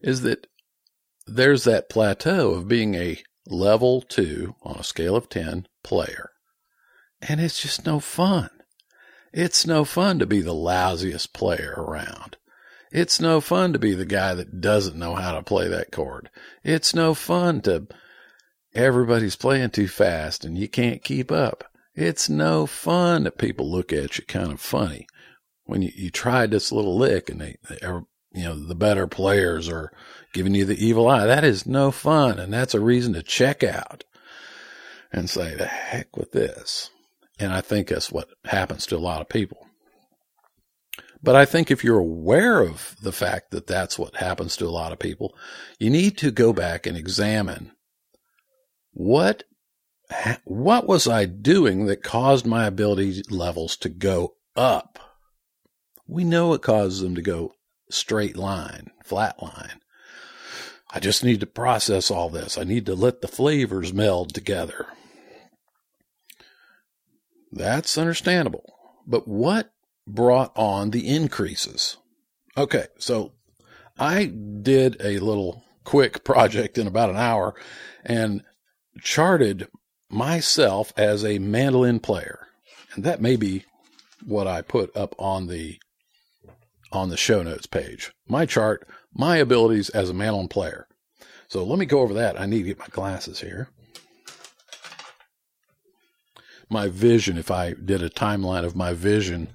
is 0.00 0.22
that 0.22 0.46
there's 1.26 1.64
that 1.64 1.88
plateau 1.88 2.50
of 2.50 2.68
being 2.68 2.94
a 2.94 3.22
level 3.46 4.00
two 4.00 4.54
on 4.62 4.76
a 4.76 4.84
scale 4.84 5.16
of 5.16 5.28
10 5.28 5.66
player. 5.82 6.30
And 7.20 7.40
it's 7.40 7.60
just 7.60 7.86
no 7.86 8.00
fun. 8.00 8.50
It's 9.32 9.66
no 9.66 9.84
fun 9.84 10.18
to 10.18 10.26
be 10.26 10.40
the 10.40 10.54
lousiest 10.54 11.32
player 11.32 11.74
around. 11.76 12.36
It's 12.92 13.20
no 13.20 13.40
fun 13.40 13.72
to 13.72 13.78
be 13.78 13.92
the 13.92 14.06
guy 14.06 14.34
that 14.34 14.60
doesn't 14.60 14.96
know 14.96 15.14
how 15.14 15.32
to 15.32 15.42
play 15.42 15.68
that 15.68 15.90
chord. 15.90 16.30
It's 16.62 16.94
no 16.94 17.14
fun 17.14 17.60
to 17.62 17.88
everybody's 18.74 19.36
playing 19.36 19.70
too 19.70 19.88
fast 19.88 20.44
and 20.44 20.56
you 20.56 20.68
can't 20.68 21.02
keep 21.02 21.30
up. 21.32 21.64
It's 21.94 22.28
no 22.28 22.66
fun 22.66 23.24
that 23.24 23.38
people 23.38 23.70
look 23.70 23.92
at 23.92 24.18
you 24.18 24.24
kind 24.24 24.52
of 24.52 24.60
funny 24.60 25.06
when 25.66 25.82
you, 25.82 25.92
you 25.94 26.10
tried 26.10 26.50
this 26.50 26.72
little 26.72 26.96
lick 26.96 27.28
and 27.28 27.40
they, 27.40 27.56
they 27.68 27.86
are, 27.86 28.04
you 28.32 28.44
know, 28.44 28.54
the 28.54 28.74
better 28.74 29.06
players 29.06 29.68
are 29.68 29.92
giving 30.32 30.54
you 30.54 30.64
the 30.64 30.84
evil 30.84 31.08
eye. 31.08 31.26
That 31.26 31.44
is 31.44 31.66
no 31.66 31.90
fun. 31.90 32.38
And 32.38 32.52
that's 32.52 32.74
a 32.74 32.80
reason 32.80 33.12
to 33.12 33.22
check 33.22 33.62
out 33.62 34.04
and 35.12 35.28
say, 35.28 35.54
the 35.54 35.66
heck 35.66 36.16
with 36.16 36.32
this. 36.32 36.90
And 37.38 37.52
I 37.52 37.60
think 37.60 37.88
that's 37.88 38.10
what 38.10 38.28
happens 38.44 38.86
to 38.86 38.96
a 38.96 38.98
lot 38.98 39.20
of 39.20 39.28
people. 39.28 39.66
But 41.22 41.34
I 41.34 41.44
think 41.44 41.70
if 41.70 41.82
you're 41.82 41.98
aware 41.98 42.60
of 42.60 42.96
the 43.02 43.12
fact 43.12 43.50
that 43.50 43.66
that's 43.66 43.98
what 43.98 44.16
happens 44.16 44.56
to 44.56 44.66
a 44.66 44.70
lot 44.70 44.92
of 44.92 44.98
people, 44.98 45.34
you 45.78 45.90
need 45.90 46.16
to 46.18 46.30
go 46.30 46.52
back 46.52 46.86
and 46.86 46.96
examine 46.96 47.72
what 48.92 49.44
what 50.44 50.86
was 50.86 51.08
I 51.08 51.24
doing 51.24 51.86
that 51.86 52.02
caused 52.02 52.46
my 52.46 52.66
ability 52.66 53.22
levels 53.28 53.76
to 53.78 53.88
go 53.88 54.36
up? 54.54 55.00
We 56.06 56.24
know 56.24 56.52
it 56.54 56.62
causes 56.62 57.00
them 57.00 57.14
to 57.14 57.22
go 57.22 57.54
straight 57.90 58.36
line, 58.36 58.90
flat 59.04 59.42
line. 59.42 59.80
I 60.90 61.00
just 61.00 61.24
need 61.24 61.40
to 61.40 61.46
process 61.46 62.10
all 62.10 62.30
this. 62.30 62.56
I 62.56 62.64
need 62.64 62.86
to 62.86 62.94
let 62.94 63.20
the 63.20 63.28
flavors 63.28 63.92
meld 63.92 64.32
together. 64.32 64.86
That's 67.52 67.98
understandable. 67.98 68.74
But 69.06 69.26
what 69.26 69.72
brought 70.06 70.52
on 70.56 70.90
the 70.90 71.08
increases? 71.08 71.96
Okay, 72.56 72.86
so 72.98 73.32
I 73.98 74.26
did 74.26 74.96
a 75.00 75.18
little 75.18 75.64
quick 75.84 76.24
project 76.24 76.78
in 76.78 76.86
about 76.86 77.10
an 77.10 77.16
hour 77.16 77.54
and 78.04 78.42
charted 79.02 79.68
myself 80.08 80.92
as 80.96 81.24
a 81.24 81.38
mandolin 81.38 82.00
player. 82.00 82.46
And 82.94 83.04
that 83.04 83.20
may 83.20 83.36
be 83.36 83.64
what 84.24 84.46
I 84.46 84.62
put 84.62 84.96
up 84.96 85.14
on 85.18 85.46
the 85.46 85.78
on 86.92 87.08
the 87.08 87.16
show 87.16 87.42
notes 87.42 87.66
page. 87.66 88.12
My 88.28 88.46
chart, 88.46 88.86
my 89.12 89.36
abilities 89.36 89.88
as 89.90 90.10
a 90.10 90.14
mandolin 90.14 90.48
player. 90.48 90.86
So 91.48 91.64
let 91.64 91.78
me 91.78 91.86
go 91.86 92.00
over 92.00 92.14
that. 92.14 92.40
I 92.40 92.46
need 92.46 92.58
to 92.58 92.68
get 92.68 92.78
my 92.78 92.88
glasses 92.88 93.40
here 93.40 93.70
my 96.68 96.88
vision, 96.88 97.38
if 97.38 97.50
I 97.50 97.72
did 97.72 98.02
a 98.02 98.10
timeline 98.10 98.64
of 98.64 98.76
my 98.76 98.92
vision, 98.92 99.48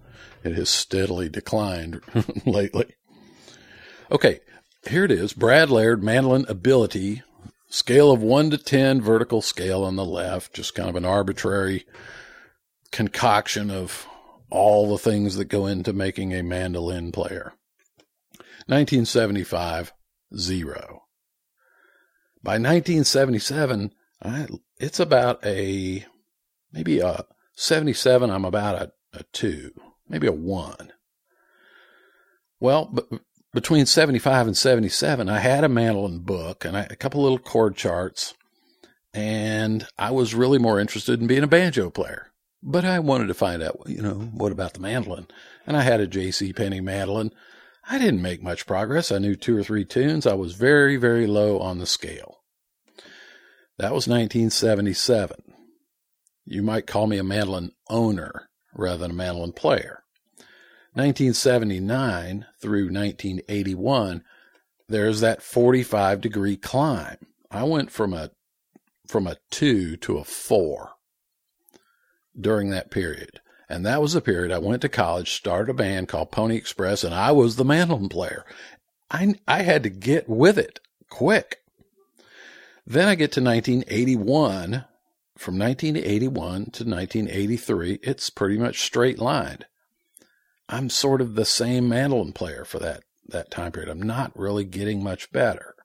it 0.44 0.54
has 0.54 0.70
steadily 0.70 1.30
declined 1.30 2.02
lately. 2.46 2.96
Okay, 4.12 4.40
here 4.88 5.04
it 5.04 5.12
is. 5.12 5.34
Brad 5.34 5.70
Laird, 5.70 6.04
mandolin 6.04 6.46
ability, 6.48 7.24
scale 7.70 8.12
of 8.12 8.22
1 8.22 8.52
to 8.52 8.58
10, 8.58 9.02
vertical 9.02 9.42
scale 9.42 9.84
on 9.84 9.96
the 9.96 10.06
left, 10.06 10.54
just 10.54 10.76
kind 10.76 10.90
of 10.90 10.96
an 10.96 11.06
arbitrary 11.06 11.86
concoction 12.92 13.70
of 13.70 14.08
all 14.52 14.90
the 14.90 14.98
things 14.98 15.36
that 15.36 15.46
go 15.46 15.66
into 15.66 15.94
making 15.94 16.34
a 16.34 16.44
mandolin 16.44 17.12
player. 17.12 17.54
1975, 18.68 19.94
zero. 20.38 21.04
By 22.44 22.54
1977, 22.54 23.94
I, 24.22 24.48
it's 24.78 25.00
about 25.00 25.44
a 25.46 26.06
maybe 26.72 27.00
a 27.00 27.26
77, 27.56 28.30
I'm 28.30 28.46
about 28.46 28.76
a, 28.76 28.92
a 29.20 29.24
two, 29.32 29.72
maybe 30.08 30.28
a 30.28 30.32
one. 30.32 30.94
Well, 32.60 32.96
between 33.54 33.86
75 33.86 34.48
and 34.48 34.58
77, 34.58 35.30
I 35.30 35.40
had 35.40 35.64
a 35.64 35.70
mandolin 35.70 36.20
book 36.20 36.64
and 36.64 36.78
I, 36.78 36.88
a 36.90 36.96
couple 36.96 37.24
little 37.24 37.40
chord 37.40 37.76
charts, 37.76 38.36
and 39.14 39.88
I 39.98 40.12
was 40.12 40.36
really 40.36 40.60
more 40.60 40.80
interested 40.80 41.20
in 41.20 41.28
being 41.28 41.44
a 41.44 41.48
banjo 41.48 41.90
player. 41.90 42.31
But 42.64 42.86
I 42.86 43.00
wanted 43.00 43.28
to 43.28 43.34
find 43.34 43.64
out, 43.64 43.82
you 43.88 44.02
know, 44.02 44.14
what 44.14 44.52
about 44.52 44.74
the 44.74 44.80
mandolin? 44.80 45.28
And 45.66 45.76
I 45.76 45.82
had 45.82 46.00
a 46.00 46.08
J.C. 46.08 46.54
Penney 46.54 46.82
mandolin. 46.82 47.32
I 47.90 47.98
didn't 47.98 48.22
make 48.22 48.44
much 48.44 48.68
progress. 48.68 49.12
I 49.12 49.18
knew 49.18 49.36
two 49.36 49.58
or 49.58 49.64
three 49.64 49.86
tunes. 49.86 50.28
I 50.28 50.36
was 50.36 50.54
very, 50.54 50.96
very 50.98 51.26
low 51.26 51.60
on 51.60 51.80
the 51.80 51.88
scale. 51.88 52.42
That 53.78 53.94
was 53.94 54.08
1977. 54.08 55.54
You 56.46 56.62
might 56.62 56.86
call 56.86 57.08
me 57.08 57.18
a 57.18 57.24
mandolin 57.24 57.72
owner 57.90 58.50
rather 58.76 58.98
than 58.98 59.12
a 59.12 59.16
mandolin 59.16 59.54
player. 59.54 60.04
1979 60.94 62.46
through 62.62 62.92
1981, 62.92 64.24
there's 64.88 65.22
that 65.22 65.42
45 65.42 66.22
degree 66.22 66.58
climb. 66.58 67.18
I 67.50 67.64
went 67.64 67.92
from 67.92 68.14
a 68.14 68.32
from 69.08 69.28
a 69.28 69.38
2 69.50 69.98
to 69.98 70.18
a 70.18 70.24
4 70.24 70.91
during 72.40 72.70
that 72.70 72.92
period. 72.92 73.40
And 73.70 73.86
that 73.86 74.02
was 74.02 74.14
the 74.14 74.22
period 74.22 74.52
I 74.52 74.58
went 74.58 74.82
to 74.82 74.90
college, 74.90 75.32
started 75.32 75.72
a 75.72 75.74
band 75.74 76.10
called 76.10 76.32
Pony 76.32 76.58
Express, 76.58 77.04
and 77.04 77.14
I 77.14 77.32
was 77.32 77.56
the 77.56 77.64
mandolin 77.64 78.10
player. 78.10 78.46
I, 79.10 79.36
I 79.48 79.62
had 79.62 79.84
to 79.84 79.90
get 79.90 80.28
with 80.28 80.58
it 80.58 80.80
quick. 81.10 81.60
Then 82.86 83.08
I 83.08 83.16
get 83.16 83.32
to 83.34 83.42
1981. 83.42 84.86
From 85.38 85.58
1981 85.58 86.34
to 86.36 86.84
1983, 86.84 88.00
it's 88.04 88.30
pretty 88.30 88.58
much 88.58 88.82
straight 88.82 89.18
lined. 89.18 89.66
I'm 90.70 90.90
sort 90.90 91.20
of 91.20 91.36
the 91.36 91.46
same 91.46 91.90
mandolin 91.90 92.32
player 92.32 92.64
for 92.64 92.78
that, 92.80 93.04
that 93.28 93.50
time 93.50 93.72
period. 93.72 93.90
I'm 93.90 94.02
not 94.02 94.38
really 94.38 94.66
getting 94.66 95.04
much 95.04 95.32
better. 95.32 95.76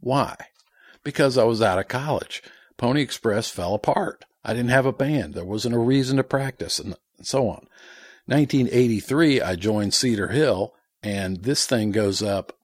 Why? 0.00 0.36
Because 1.02 1.38
I 1.38 1.44
was 1.44 1.62
out 1.62 1.78
of 1.78 1.88
college. 1.88 2.42
Pony 2.76 3.00
Express 3.02 3.48
fell 3.48 3.74
apart. 3.74 4.24
I 4.48 4.54
didn't 4.54 4.70
have 4.70 4.86
a 4.86 4.92
band. 4.92 5.34
There 5.34 5.44
wasn't 5.44 5.74
a 5.74 5.78
reason 5.78 6.16
to 6.16 6.24
practice 6.24 6.78
and 6.78 6.96
so 7.20 7.48
on. 7.48 7.68
1983, 8.24 9.42
I 9.42 9.56
joined 9.56 9.92
Cedar 9.92 10.28
Hill 10.28 10.74
and 11.02 11.42
this 11.42 11.66
thing 11.66 11.90
goes 11.92 12.22
up 12.22 12.54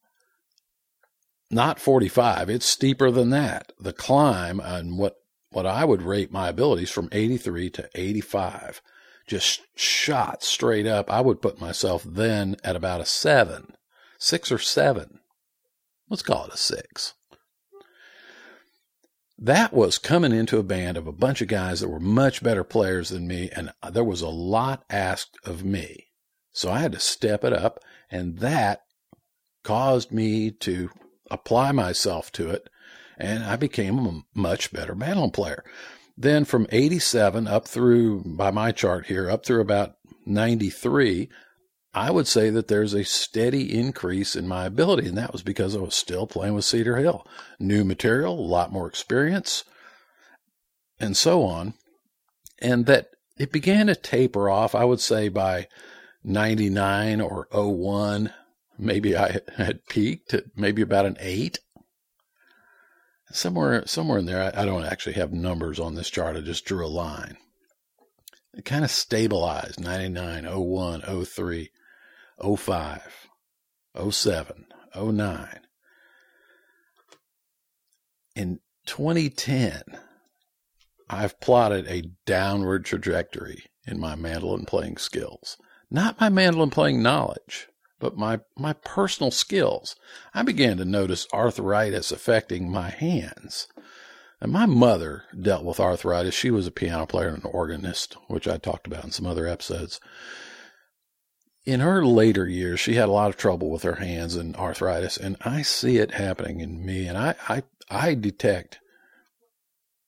not 1.50 1.78
45. 1.78 2.48
It's 2.48 2.64
steeper 2.64 3.10
than 3.10 3.28
that. 3.30 3.72
The 3.78 3.92
climb 3.92 4.60
on 4.60 4.96
what, 4.96 5.16
what 5.50 5.66
I 5.66 5.84
would 5.84 6.00
rate 6.00 6.32
my 6.32 6.48
abilities 6.48 6.90
from 6.90 7.10
83 7.12 7.68
to 7.70 7.90
85 7.94 8.80
just 9.26 9.60
shot 9.76 10.42
straight 10.42 10.86
up. 10.86 11.10
I 11.10 11.20
would 11.20 11.42
put 11.42 11.60
myself 11.60 12.02
then 12.02 12.56
at 12.64 12.76
about 12.76 13.02
a 13.02 13.06
seven, 13.06 13.74
six 14.18 14.50
or 14.50 14.58
seven. 14.58 15.20
Let's 16.08 16.22
call 16.22 16.46
it 16.46 16.54
a 16.54 16.56
six. 16.56 17.12
That 19.38 19.72
was 19.72 19.98
coming 19.98 20.32
into 20.32 20.58
a 20.58 20.62
band 20.62 20.96
of 20.96 21.06
a 21.06 21.12
bunch 21.12 21.42
of 21.42 21.48
guys 21.48 21.80
that 21.80 21.88
were 21.88 22.00
much 22.00 22.42
better 22.42 22.64
players 22.64 23.08
than 23.08 23.26
me, 23.26 23.50
and 23.54 23.72
there 23.90 24.04
was 24.04 24.22
a 24.22 24.28
lot 24.28 24.84
asked 24.88 25.36
of 25.44 25.64
me. 25.64 26.06
So 26.52 26.70
I 26.70 26.78
had 26.78 26.92
to 26.92 27.00
step 27.00 27.42
it 27.44 27.52
up, 27.52 27.80
and 28.10 28.38
that 28.38 28.82
caused 29.64 30.12
me 30.12 30.52
to 30.52 30.90
apply 31.30 31.72
myself 31.72 32.30
to 32.32 32.50
it, 32.50 32.68
and 33.18 33.42
I 33.42 33.56
became 33.56 33.98
a 33.98 34.22
much 34.34 34.72
better 34.72 34.94
mandolin 34.94 35.32
player. 35.32 35.64
Then 36.16 36.44
from 36.44 36.68
87 36.70 37.48
up 37.48 37.66
through, 37.66 38.22
by 38.24 38.52
my 38.52 38.70
chart 38.70 39.06
here, 39.06 39.28
up 39.28 39.44
through 39.44 39.62
about 39.62 39.96
93, 40.26 41.28
I 41.94 42.10
would 42.10 42.26
say 42.26 42.50
that 42.50 42.66
there's 42.66 42.92
a 42.92 43.04
steady 43.04 43.78
increase 43.78 44.34
in 44.34 44.48
my 44.48 44.64
ability, 44.64 45.06
and 45.06 45.16
that 45.16 45.32
was 45.32 45.42
because 45.42 45.76
I 45.76 45.80
was 45.80 45.94
still 45.94 46.26
playing 46.26 46.54
with 46.54 46.64
Cedar 46.64 46.96
Hill. 46.96 47.26
New 47.60 47.84
material, 47.84 48.38
a 48.38 48.40
lot 48.40 48.72
more 48.72 48.88
experience, 48.88 49.64
and 50.98 51.16
so 51.16 51.44
on. 51.44 51.74
And 52.60 52.86
that 52.86 53.10
it 53.38 53.52
began 53.52 53.86
to 53.86 53.94
taper 53.94 54.48
off, 54.50 54.74
I 54.74 54.84
would 54.84 55.00
say, 55.00 55.28
by 55.28 55.68
99 56.24 57.20
or 57.20 57.46
01. 57.52 58.32
Maybe 58.76 59.16
I 59.16 59.40
had 59.56 59.86
peaked 59.86 60.34
at 60.34 60.44
maybe 60.56 60.82
about 60.82 61.06
an 61.06 61.16
8 61.20 61.58
somewhere 63.30 63.84
somewhere 63.86 64.18
in 64.18 64.26
there 64.26 64.52
I, 64.56 64.64
don't 64.64 64.84
actually 64.84 65.14
have 65.14 65.32
numbers 65.32 65.80
on 65.80 65.96
this 65.96 66.08
chart 66.08 66.36
i 66.36 66.40
just 66.40 66.64
drew 66.64 66.86
a 66.86 66.88
line 66.88 67.36
it 68.52 68.64
kind 68.64 68.84
of 68.84 68.92
stabilized 68.92 69.80
99 69.80 70.44
01 70.44 71.24
03 71.24 71.70
05 72.42 73.28
07 74.10 74.66
09 74.96 75.60
in 78.34 78.60
2010 78.86 79.82
i've 81.08 81.40
plotted 81.40 81.86
a 81.86 82.10
downward 82.26 82.84
trajectory 82.84 83.64
in 83.86 83.98
my 83.98 84.14
mandolin 84.14 84.64
playing 84.64 84.96
skills 84.96 85.56
not 85.90 86.20
my 86.20 86.28
mandolin 86.28 86.70
playing 86.70 87.02
knowledge 87.02 87.68
but 88.04 88.18
my, 88.18 88.40
my 88.58 88.74
personal 88.74 89.30
skills. 89.30 89.96
I 90.34 90.42
began 90.42 90.76
to 90.76 90.84
notice 90.84 91.26
arthritis 91.32 92.12
affecting 92.12 92.70
my 92.70 92.90
hands. 92.90 93.66
And 94.42 94.52
my 94.52 94.66
mother 94.66 95.24
dealt 95.40 95.64
with 95.64 95.80
arthritis. 95.80 96.34
She 96.34 96.50
was 96.50 96.66
a 96.66 96.70
piano 96.70 97.06
player 97.06 97.28
and 97.28 97.42
an 97.42 97.50
organist, 97.50 98.14
which 98.28 98.46
I 98.46 98.58
talked 98.58 98.86
about 98.86 99.04
in 99.04 99.10
some 99.10 99.26
other 99.26 99.46
episodes. 99.46 100.00
In 101.64 101.80
her 101.80 102.04
later 102.04 102.46
years, 102.46 102.80
she 102.80 102.94
had 102.94 103.08
a 103.08 103.12
lot 103.12 103.30
of 103.30 103.36
trouble 103.36 103.70
with 103.70 103.82
her 103.84 103.96
hands 103.96 104.36
and 104.36 104.54
arthritis, 104.56 105.16
and 105.16 105.36
I 105.40 105.62
see 105.62 105.96
it 105.96 106.12
happening 106.12 106.60
in 106.60 106.84
me, 106.84 107.06
and 107.06 107.16
I, 107.16 107.34
I, 107.48 107.62
I 107.88 108.14
detect 108.14 108.80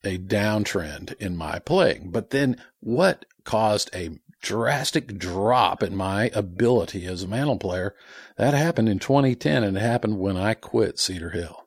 a 0.05 0.19
downtrend 0.19 1.15
in 1.15 1.37
my 1.37 1.59
playing. 1.59 2.11
But 2.11 2.31
then 2.31 2.63
what 2.81 3.25
caused 3.45 3.91
a 3.95 4.19
drastic 4.47 5.19
drop 5.19 5.83
in 5.83 5.97
my 5.97 6.31
ability 6.33 7.05
as 7.07 7.23
a 7.23 7.29
mandolin 7.29 7.59
player. 7.59 7.95
That 8.37 8.55
happened 8.55 8.89
in 8.89 8.99
2010 8.99 9.65
and 9.65 9.77
it 9.77 9.81
happened 9.81 10.19
when 10.19 10.37
I 10.37 10.55
quit 10.55 11.01
Cedar 11.01 11.31
Hill 11.31 11.67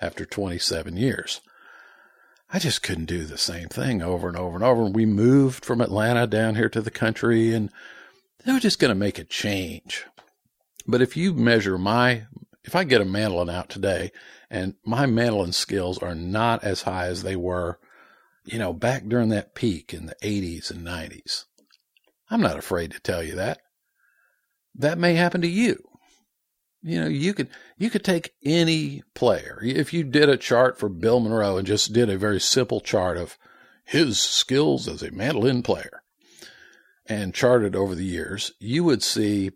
after 0.00 0.24
27 0.24 0.96
years. 0.96 1.40
I 2.52 2.60
just 2.60 2.82
couldn't 2.84 3.06
do 3.06 3.24
the 3.24 3.38
same 3.38 3.68
thing 3.68 4.00
over 4.00 4.28
and 4.28 4.36
over 4.36 4.54
and 4.54 4.64
over. 4.64 4.84
And 4.84 4.94
we 4.94 5.06
moved 5.06 5.64
from 5.64 5.80
Atlanta 5.80 6.26
down 6.28 6.54
here 6.54 6.68
to 6.68 6.80
the 6.80 6.90
country 6.90 7.52
and 7.52 7.70
they 8.44 8.52
were 8.52 8.60
just 8.60 8.78
going 8.78 8.90
to 8.90 8.94
make 8.94 9.18
a 9.18 9.24
change. 9.24 10.04
But 10.86 11.02
if 11.02 11.16
you 11.16 11.32
measure 11.32 11.78
my, 11.78 12.26
if 12.62 12.74
I 12.74 12.84
get 12.84 13.00
a 13.00 13.06
mandolin 13.06 13.50
out 13.50 13.70
today 13.70 14.12
and 14.50 14.74
my 14.84 15.06
mandolin 15.06 15.52
skills 15.52 15.98
are 15.98 16.14
not 16.14 16.62
as 16.62 16.82
high 16.82 17.06
as 17.06 17.22
they 17.22 17.36
were, 17.36 17.78
you 18.44 18.58
know, 18.58 18.72
back 18.72 19.06
during 19.06 19.30
that 19.30 19.54
peak 19.54 19.94
in 19.94 20.06
the 20.06 20.16
80s 20.22 20.70
and 20.70 20.86
90s, 20.86 21.44
I'm 22.30 22.42
not 22.42 22.58
afraid 22.58 22.92
to 22.92 23.00
tell 23.00 23.22
you 23.22 23.34
that. 23.36 23.60
That 24.74 24.98
may 24.98 25.14
happen 25.14 25.40
to 25.40 25.48
you. 25.48 25.82
You 26.82 27.00
know, 27.00 27.08
you 27.08 27.32
could 27.32 27.48
you 27.78 27.88
could 27.88 28.04
take 28.04 28.34
any 28.44 29.02
player. 29.14 29.58
If 29.62 29.94
you 29.94 30.04
did 30.04 30.28
a 30.28 30.36
chart 30.36 30.78
for 30.78 30.90
Bill 30.90 31.18
Monroe 31.18 31.56
and 31.56 31.66
just 31.66 31.94
did 31.94 32.10
a 32.10 32.18
very 32.18 32.40
simple 32.40 32.80
chart 32.82 33.16
of 33.16 33.38
his 33.84 34.20
skills 34.20 34.86
as 34.86 35.02
a 35.02 35.10
mandolin 35.10 35.62
player 35.62 36.03
and 37.06 37.34
charted 37.34 37.76
over 37.76 37.94
the 37.94 38.04
years, 38.04 38.52
you 38.58 38.84
would 38.84 39.02
see 39.02 39.50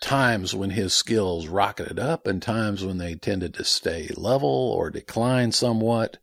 times 0.00 0.54
when 0.54 0.70
his 0.70 0.94
skills 0.94 1.46
rocketed 1.46 1.98
up 1.98 2.26
and 2.26 2.42
times 2.42 2.84
when 2.84 2.98
they 2.98 3.14
tended 3.14 3.54
to 3.54 3.64
stay 3.64 4.08
level 4.16 4.48
or 4.48 4.90
decline 4.90 5.52
somewhat. 5.52 6.18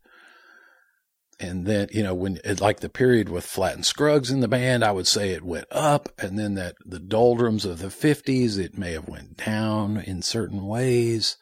And 1.40 1.66
then 1.66 1.88
you 1.92 2.02
know 2.02 2.14
when 2.14 2.40
it, 2.44 2.60
like 2.60 2.80
the 2.80 2.88
period 2.88 3.28
with 3.28 3.44
Flatt 3.44 3.76
and 3.76 3.86
Scruggs 3.86 4.30
in 4.30 4.40
the 4.40 4.48
band, 4.48 4.82
I 4.82 4.90
would 4.90 5.06
say 5.06 5.30
it 5.30 5.44
went 5.44 5.66
up, 5.70 6.08
and 6.18 6.36
then 6.36 6.54
that 6.54 6.74
the 6.84 6.98
doldrums 6.98 7.64
of 7.64 7.78
the 7.78 7.88
'50s, 7.88 8.58
it 8.58 8.76
may 8.76 8.90
have 8.92 9.06
went 9.06 9.36
down 9.36 9.98
in 9.98 10.20
certain 10.20 10.66
ways, 10.66 11.36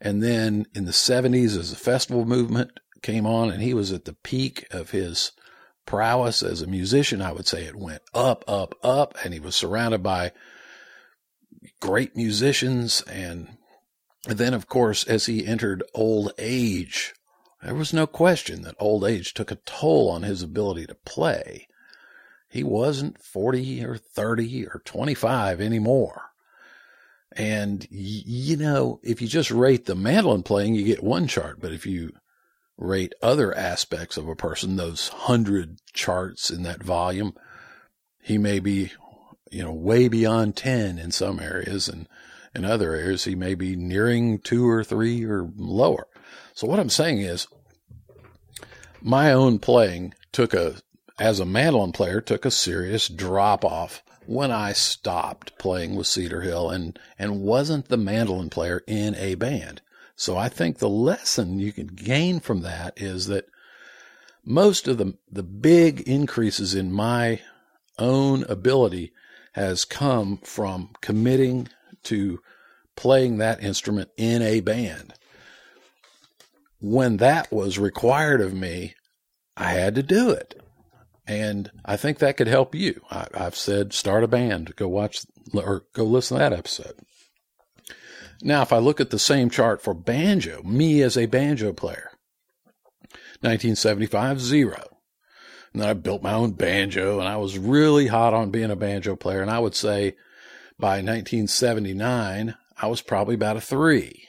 and 0.00 0.22
then 0.22 0.64
in 0.74 0.86
the 0.86 0.92
'70s, 0.92 1.58
as 1.58 1.68
the 1.68 1.76
festival 1.76 2.24
movement 2.24 2.70
came 3.02 3.26
on, 3.26 3.50
and 3.50 3.62
he 3.62 3.74
was 3.74 3.92
at 3.92 4.06
the 4.06 4.14
peak 4.14 4.66
of 4.70 4.92
his 4.92 5.32
prowess 5.90 6.40
as 6.40 6.62
a 6.62 6.68
musician, 6.68 7.20
I 7.20 7.32
would 7.32 7.48
say 7.48 7.64
it 7.64 7.74
went 7.74 8.02
up, 8.14 8.44
up, 8.46 8.76
up, 8.80 9.16
and 9.24 9.34
he 9.34 9.40
was 9.40 9.56
surrounded 9.56 10.04
by 10.04 10.30
great 11.80 12.14
musicians, 12.14 13.02
and 13.02 13.56
then 14.28 14.54
of 14.54 14.68
course 14.68 15.02
as 15.02 15.26
he 15.26 15.44
entered 15.44 15.82
old 15.92 16.32
age 16.38 17.12
there 17.62 17.74
was 17.74 17.92
no 17.92 18.06
question 18.06 18.62
that 18.62 18.76
old 18.78 19.04
age 19.04 19.34
took 19.34 19.50
a 19.50 19.56
toll 19.66 20.08
on 20.10 20.22
his 20.22 20.42
ability 20.42 20.86
to 20.86 20.94
play. 20.94 21.66
He 22.48 22.62
wasn't 22.64 23.20
40 23.20 23.84
or 23.84 23.96
30 23.96 24.66
or 24.66 24.80
25 24.84 25.60
anymore. 25.60 26.22
And, 27.32 27.86
you 27.90 28.56
know, 28.56 29.00
if 29.02 29.20
you 29.20 29.28
just 29.28 29.50
rate 29.50 29.86
the 29.86 29.94
mandolin 29.94 30.42
playing, 30.42 30.74
you 30.74 30.84
get 30.84 31.02
one 31.02 31.26
chart. 31.26 31.60
But 31.60 31.72
if 31.72 31.84
you 31.84 32.12
rate 32.80 33.14
other 33.22 33.56
aspects 33.56 34.16
of 34.16 34.26
a 34.26 34.34
person, 34.34 34.76
those 34.76 35.08
hundred 35.08 35.78
charts 35.92 36.50
in 36.50 36.62
that 36.62 36.82
volume, 36.82 37.34
he 38.22 38.38
may 38.38 38.58
be, 38.58 38.90
you 39.50 39.62
know, 39.62 39.72
way 39.72 40.08
beyond 40.08 40.56
10 40.56 40.98
in 40.98 41.10
some 41.10 41.38
areas. 41.38 41.88
And 41.88 42.08
in 42.54 42.64
other 42.64 42.94
areas, 42.94 43.24
he 43.24 43.34
may 43.34 43.54
be 43.54 43.76
nearing 43.76 44.38
two 44.38 44.68
or 44.68 44.82
three 44.82 45.24
or 45.24 45.50
lower. 45.56 46.06
So 46.54 46.66
what 46.66 46.80
I'm 46.80 46.90
saying 46.90 47.18
is 47.18 47.46
my 49.00 49.32
own 49.32 49.58
playing 49.58 50.14
took 50.32 50.54
a, 50.54 50.76
as 51.18 51.38
a 51.38 51.44
mandolin 51.44 51.92
player, 51.92 52.20
took 52.20 52.44
a 52.44 52.50
serious 52.50 53.08
drop 53.08 53.64
off 53.64 54.02
when 54.26 54.50
I 54.50 54.72
stopped 54.72 55.58
playing 55.58 55.96
with 55.96 56.06
Cedar 56.06 56.40
Hill 56.40 56.70
and, 56.70 56.98
and 57.18 57.42
wasn't 57.42 57.88
the 57.88 57.96
mandolin 57.96 58.48
player 58.48 58.82
in 58.86 59.14
a 59.16 59.34
band. 59.34 59.82
So 60.20 60.36
I 60.36 60.48
think 60.48 60.78
the 60.78 60.88
lesson 60.88 61.58
you 61.58 61.72
can 61.72 61.86
gain 61.86 62.40
from 62.40 62.60
that 62.60 63.00
is 63.00 63.26
that 63.28 63.46
most 64.44 64.86
of 64.86 64.98
the, 64.98 65.14
the 65.30 65.42
big 65.42 66.00
increases 66.00 66.74
in 66.74 66.92
my 66.92 67.40
own 67.98 68.44
ability 68.44 69.12
has 69.52 69.84
come 69.84 70.38
from 70.38 70.90
committing 71.00 71.68
to 72.04 72.40
playing 72.96 73.38
that 73.38 73.62
instrument 73.62 74.10
in 74.16 74.42
a 74.42 74.60
band 74.60 75.14
when 76.80 77.18
that 77.18 77.52
was 77.52 77.78
required 77.78 78.40
of 78.40 78.54
me, 78.54 78.94
I 79.56 79.72
had 79.72 79.94
to 79.94 80.02
do 80.02 80.30
it. 80.30 80.60
And 81.26 81.70
I 81.84 81.96
think 81.96 82.18
that 82.18 82.36
could 82.36 82.48
help 82.48 82.74
you. 82.74 83.02
I, 83.10 83.26
have 83.34 83.54
said 83.54 83.92
start 83.92 84.24
a 84.24 84.28
band, 84.28 84.74
go 84.76 84.88
watch 84.88 85.24
or 85.54 85.84
go 85.92 86.04
listen 86.04 86.36
to 86.36 86.40
that 86.40 86.52
episode. 86.52 86.98
Now, 88.42 88.62
if 88.62 88.72
I 88.72 88.78
look 88.78 89.00
at 89.00 89.10
the 89.10 89.18
same 89.18 89.50
chart 89.50 89.82
for 89.82 89.94
banjo, 89.94 90.62
me 90.62 91.02
as 91.02 91.16
a 91.16 91.26
banjo 91.26 91.72
player, 91.72 92.10
1975, 93.40 94.40
zero. 94.40 94.98
And 95.72 95.82
then 95.82 95.88
I 95.88 95.92
built 95.94 96.22
my 96.22 96.32
own 96.32 96.52
banjo 96.52 97.20
and 97.20 97.28
I 97.28 97.36
was 97.36 97.58
really 97.58 98.08
hot 98.08 98.34
on 98.34 98.50
being 98.50 98.70
a 98.70 98.76
banjo 98.76 99.14
player. 99.14 99.40
And 99.40 99.50
I 99.50 99.58
would 99.58 99.74
say 99.74 100.16
by 100.78 100.96
1979, 100.96 102.56
I 102.80 102.86
was 102.86 103.02
probably 103.02 103.34
about 103.34 103.56
a 103.56 103.60
three. 103.60 104.26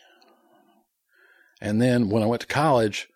And 1.60 1.82
then 1.82 2.10
when 2.10 2.22
I 2.22 2.28
went 2.28 2.42
to 2.42 2.48
college, 2.48 3.08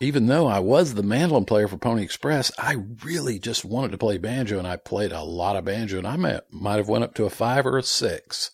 even 0.00 0.26
though 0.26 0.46
I 0.46 0.60
was 0.60 0.94
the 0.94 1.02
mandolin 1.02 1.44
player 1.44 1.66
for 1.66 1.78
Pony 1.78 2.02
Express, 2.02 2.52
I 2.58 2.76
really 3.04 3.38
just 3.38 3.64
wanted 3.64 3.92
to 3.92 3.98
play 3.98 4.18
banjo 4.18 4.58
and 4.58 4.66
I 4.66 4.76
played 4.76 5.10
a 5.10 5.22
lot 5.22 5.56
of 5.56 5.64
banjo 5.64 5.98
and 5.98 6.06
I 6.06 6.16
might, 6.16 6.40
might 6.50 6.76
have 6.76 6.88
went 6.88 7.04
up 7.04 7.14
to 7.14 7.24
a 7.24 7.30
five 7.30 7.66
or 7.66 7.78
a 7.78 7.82
six 7.82 8.52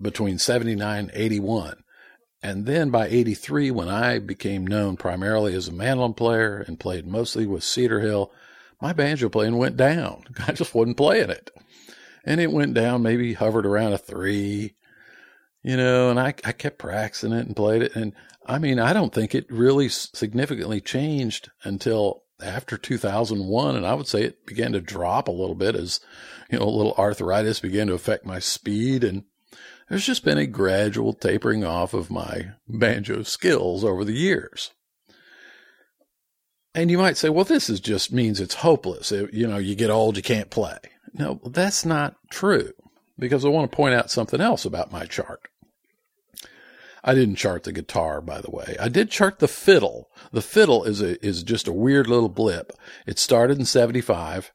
between 0.00 0.38
79 0.38 0.98
and 0.98 1.10
81. 1.12 1.82
And 2.42 2.66
then 2.66 2.90
by 2.90 3.08
83, 3.08 3.70
when 3.72 3.88
I 3.88 4.18
became 4.18 4.66
known 4.66 4.96
primarily 4.96 5.54
as 5.54 5.68
a 5.68 5.72
mandolin 5.72 6.14
player 6.14 6.64
and 6.66 6.78
played 6.78 7.06
mostly 7.06 7.46
with 7.46 7.64
Cedar 7.64 8.00
Hill, 8.00 8.30
my 8.80 8.92
banjo 8.92 9.28
playing 9.28 9.56
went 9.56 9.76
down. 9.76 10.24
I 10.46 10.52
just 10.52 10.74
wasn't 10.74 10.96
playing 10.96 11.30
it. 11.30 11.50
And 12.24 12.40
it 12.40 12.52
went 12.52 12.74
down, 12.74 13.02
maybe 13.02 13.34
hovered 13.34 13.66
around 13.66 13.92
a 13.92 13.98
three, 13.98 14.74
you 15.62 15.76
know, 15.76 16.10
and 16.10 16.20
I, 16.20 16.34
I 16.44 16.52
kept 16.52 16.78
practicing 16.78 17.32
it 17.32 17.46
and 17.46 17.56
played 17.56 17.82
it. 17.82 17.96
And 17.96 18.12
I 18.46 18.58
mean, 18.58 18.78
I 18.78 18.92
don't 18.92 19.12
think 19.12 19.34
it 19.34 19.50
really 19.50 19.88
significantly 19.88 20.80
changed 20.80 21.50
until 21.64 22.22
after 22.40 22.78
2001. 22.78 23.76
And 23.76 23.86
I 23.86 23.94
would 23.94 24.06
say 24.06 24.22
it 24.22 24.46
began 24.46 24.72
to 24.72 24.80
drop 24.80 25.26
a 25.26 25.32
little 25.32 25.56
bit 25.56 25.74
as, 25.74 26.00
you 26.50 26.58
know, 26.58 26.64
a 26.64 26.70
little 26.70 26.94
arthritis 26.96 27.60
began 27.60 27.88
to 27.88 27.94
affect 27.94 28.24
my 28.24 28.38
speed 28.38 29.02
and 29.02 29.24
there's 29.88 30.06
just 30.06 30.24
been 30.24 30.38
a 30.38 30.46
gradual 30.46 31.12
tapering 31.12 31.64
off 31.64 31.94
of 31.94 32.10
my 32.10 32.52
banjo 32.68 33.22
skills 33.22 33.84
over 33.84 34.04
the 34.04 34.12
years. 34.12 34.72
And 36.74 36.90
you 36.90 36.98
might 36.98 37.16
say, 37.16 37.28
well, 37.28 37.44
this 37.44 37.70
is 37.70 37.80
just 37.80 38.12
means 38.12 38.40
it's 38.40 38.54
hopeless. 38.54 39.10
It, 39.10 39.32
you 39.32 39.46
know, 39.46 39.56
you 39.56 39.74
get 39.74 39.90
old, 39.90 40.16
you 40.16 40.22
can't 40.22 40.50
play. 40.50 40.78
No, 41.14 41.40
that's 41.44 41.84
not 41.84 42.16
true 42.30 42.72
because 43.18 43.44
I 43.44 43.48
want 43.48 43.70
to 43.70 43.76
point 43.76 43.94
out 43.94 44.10
something 44.10 44.40
else 44.40 44.64
about 44.64 44.92
my 44.92 45.06
chart. 45.06 45.40
I 47.02 47.14
didn't 47.14 47.36
chart 47.36 47.64
the 47.64 47.72
guitar, 47.72 48.20
by 48.20 48.40
the 48.40 48.50
way. 48.50 48.76
I 48.78 48.88
did 48.88 49.10
chart 49.10 49.38
the 49.38 49.48
fiddle. 49.48 50.10
The 50.30 50.42
fiddle 50.42 50.84
is 50.84 51.00
a, 51.00 51.24
is 51.24 51.42
just 51.42 51.66
a 51.66 51.72
weird 51.72 52.06
little 52.06 52.28
blip. 52.28 52.72
It 53.06 53.18
started 53.18 53.58
in 53.58 53.64
75. 53.64 54.52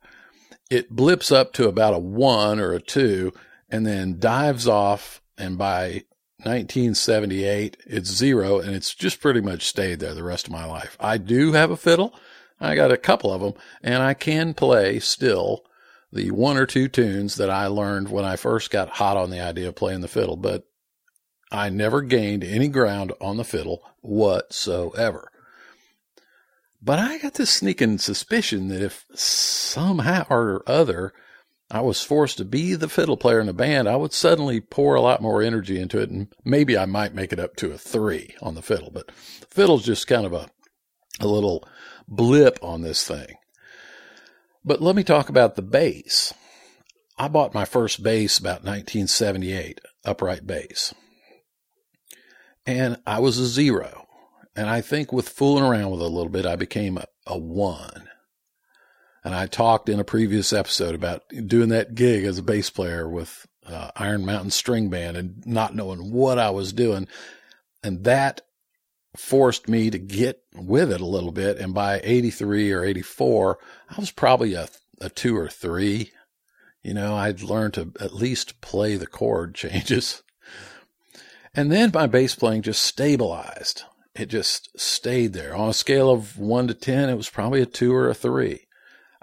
It 0.69 0.91
blips 0.91 1.31
up 1.31 1.53
to 1.53 1.67
about 1.67 1.93
a 1.93 1.99
one 1.99 2.59
or 2.59 2.73
a 2.73 2.81
two 2.81 3.33
and 3.69 3.87
then 3.87 4.19
dives 4.19 4.67
off 4.67 5.21
and 5.37 5.57
by 5.57 6.03
1978, 6.43 7.77
it's 7.85 8.09
zero, 8.09 8.59
and 8.59 8.75
it's 8.75 8.93
just 8.93 9.21
pretty 9.21 9.41
much 9.41 9.65
stayed 9.65 9.99
there 9.99 10.13
the 10.13 10.23
rest 10.23 10.47
of 10.47 10.53
my 10.53 10.65
life. 10.65 10.97
I 10.99 11.17
do 11.17 11.53
have 11.53 11.71
a 11.71 11.77
fiddle. 11.77 12.13
I 12.59 12.75
got 12.75 12.91
a 12.91 12.97
couple 12.97 13.31
of 13.31 13.41
them, 13.41 13.53
and 13.81 14.03
I 14.03 14.13
can 14.13 14.53
play 14.53 14.99
still 14.99 15.63
the 16.11 16.31
one 16.31 16.57
or 16.57 16.65
two 16.65 16.87
tunes 16.87 17.35
that 17.35 17.49
I 17.49 17.67
learned 17.67 18.09
when 18.09 18.25
I 18.25 18.35
first 18.35 18.71
got 18.71 18.89
hot 18.89 19.17
on 19.17 19.31
the 19.31 19.39
idea 19.39 19.69
of 19.69 19.75
playing 19.75 20.01
the 20.01 20.07
fiddle, 20.07 20.35
but 20.35 20.65
I 21.51 21.69
never 21.69 22.01
gained 22.01 22.43
any 22.43 22.67
ground 22.67 23.13
on 23.19 23.37
the 23.37 23.43
fiddle 23.43 23.81
whatsoever. 24.01 25.29
But 26.81 26.99
I 26.99 27.17
got 27.19 27.35
this 27.35 27.49
sneaking 27.49 27.99
suspicion 27.99 28.67
that 28.67 28.81
if 28.81 29.05
somehow 29.13 30.25
or 30.29 30.63
other 30.67 31.13
I 31.73 31.81
was 31.81 32.03
forced 32.03 32.37
to 32.37 32.45
be 32.45 32.75
the 32.75 32.87
fiddle 32.87 33.17
player 33.17 33.39
in 33.39 33.47
the 33.47 33.53
band, 33.53 33.89
I 33.89 33.95
would 33.95 34.13
suddenly 34.13 34.61
pour 34.61 34.93
a 34.93 35.01
lot 35.01 35.23
more 35.23 35.41
energy 35.41 35.79
into 35.79 35.99
it, 35.99 36.11
and 36.11 36.27
maybe 36.45 36.77
I 36.77 36.85
might 36.85 37.15
make 37.15 37.33
it 37.33 37.39
up 37.39 37.55
to 37.57 37.71
a 37.71 37.79
three 37.79 38.35
on 38.43 38.53
the 38.53 38.61
fiddle. 38.61 38.91
But 38.91 39.07
the 39.07 39.47
fiddle's 39.49 39.83
just 39.83 40.05
kind 40.07 40.25
of 40.25 40.33
a 40.33 40.49
a 41.19 41.27
little 41.27 41.67
blip 42.07 42.59
on 42.61 42.81
this 42.81 43.05
thing. 43.05 43.35
But 44.63 44.81
let 44.81 44.95
me 44.95 45.03
talk 45.03 45.29
about 45.29 45.55
the 45.55 45.61
bass. 45.61 46.33
I 47.17 47.27
bought 47.27 47.53
my 47.53 47.65
first 47.65 48.03
bass 48.03 48.37
about 48.37 48.63
1978, 48.63 49.81
upright 50.05 50.47
bass. 50.47 50.93
And 52.65 52.97
I 53.05 53.19
was 53.19 53.37
a 53.37 53.45
zero. 53.45 54.07
And 54.55 54.69
I 54.69 54.81
think 54.81 55.11
with 55.11 55.29
fooling 55.29 55.63
around 55.63 55.91
with 55.91 56.01
it 56.01 56.05
a 56.05 56.07
little 56.07 56.29
bit, 56.29 56.45
I 56.45 56.55
became 56.55 56.97
a, 56.97 57.05
a 57.27 57.37
one. 57.37 58.09
And 59.23 59.33
I 59.33 59.47
talked 59.47 59.89
in 59.89 59.99
a 59.99 60.03
previous 60.03 60.51
episode 60.51 60.95
about 60.95 61.23
doing 61.47 61.69
that 61.69 61.95
gig 61.95 62.25
as 62.25 62.37
a 62.37 62.43
bass 62.43 62.69
player 62.69 63.07
with 63.07 63.47
uh, 63.65 63.91
Iron 63.95 64.25
Mountain 64.25 64.51
String 64.51 64.89
Band 64.89 65.15
and 65.15 65.45
not 65.45 65.75
knowing 65.75 66.11
what 66.11 66.37
I 66.37 66.49
was 66.49 66.73
doing. 66.73 67.07
And 67.81 68.03
that 68.03 68.41
forced 69.15 69.69
me 69.69 69.89
to 69.89 69.99
get 69.99 70.41
with 70.55 70.91
it 70.91 71.01
a 71.01 71.05
little 71.05 71.31
bit. 71.31 71.57
And 71.57 71.73
by 71.73 72.01
83 72.03 72.71
or 72.71 72.83
84, 72.83 73.59
I 73.89 73.99
was 73.99 74.11
probably 74.11 74.53
a, 74.55 74.67
a 74.99 75.09
two 75.09 75.37
or 75.37 75.47
three. 75.47 76.11
You 76.81 76.93
know, 76.93 77.15
I'd 77.15 77.41
learned 77.41 77.75
to 77.75 77.93
at 77.99 78.13
least 78.13 78.59
play 78.59 78.97
the 78.97 79.07
chord 79.07 79.55
changes. 79.55 80.23
And 81.55 81.71
then 81.71 81.91
my 81.93 82.07
bass 82.07 82.35
playing 82.35 82.63
just 82.63 82.83
stabilized. 82.83 83.83
It 84.15 84.27
just 84.27 84.79
stayed 84.79 85.33
there. 85.33 85.55
On 85.55 85.69
a 85.69 85.73
scale 85.73 86.09
of 86.09 86.37
one 86.37 86.67
to 86.67 86.73
10, 86.73 87.09
it 87.09 87.15
was 87.15 87.29
probably 87.29 87.61
a 87.61 87.65
two 87.65 87.93
or 87.93 88.09
a 88.09 88.13
three. 88.13 88.62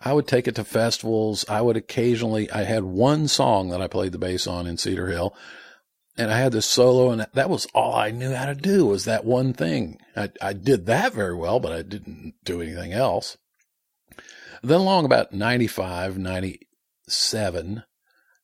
I 0.02 0.12
would 0.12 0.26
take 0.26 0.48
it 0.48 0.54
to 0.56 0.64
festivals. 0.64 1.44
I 1.48 1.60
would 1.60 1.76
occasionally, 1.76 2.50
I 2.50 2.64
had 2.64 2.84
one 2.84 3.28
song 3.28 3.68
that 3.68 3.82
I 3.82 3.86
played 3.86 4.12
the 4.12 4.18
bass 4.18 4.46
on 4.46 4.66
in 4.66 4.78
Cedar 4.78 5.08
Hill 5.08 5.34
and 6.16 6.30
I 6.30 6.38
had 6.38 6.52
this 6.52 6.66
solo 6.66 7.10
and 7.10 7.26
that 7.32 7.48
was 7.48 7.66
all 7.74 7.94
I 7.94 8.10
knew 8.10 8.34
how 8.34 8.46
to 8.46 8.54
do 8.54 8.86
was 8.86 9.04
that 9.04 9.24
one 9.24 9.52
thing. 9.52 9.98
I, 10.14 10.30
I 10.40 10.52
did 10.52 10.86
that 10.86 11.14
very 11.14 11.34
well, 11.34 11.60
but 11.60 11.72
I 11.72 11.82
didn't 11.82 12.34
do 12.44 12.60
anything 12.60 12.92
else. 12.92 13.38
Then 14.62 14.80
along 14.80 15.06
about 15.06 15.32
95, 15.32 16.18
97, 16.18 17.84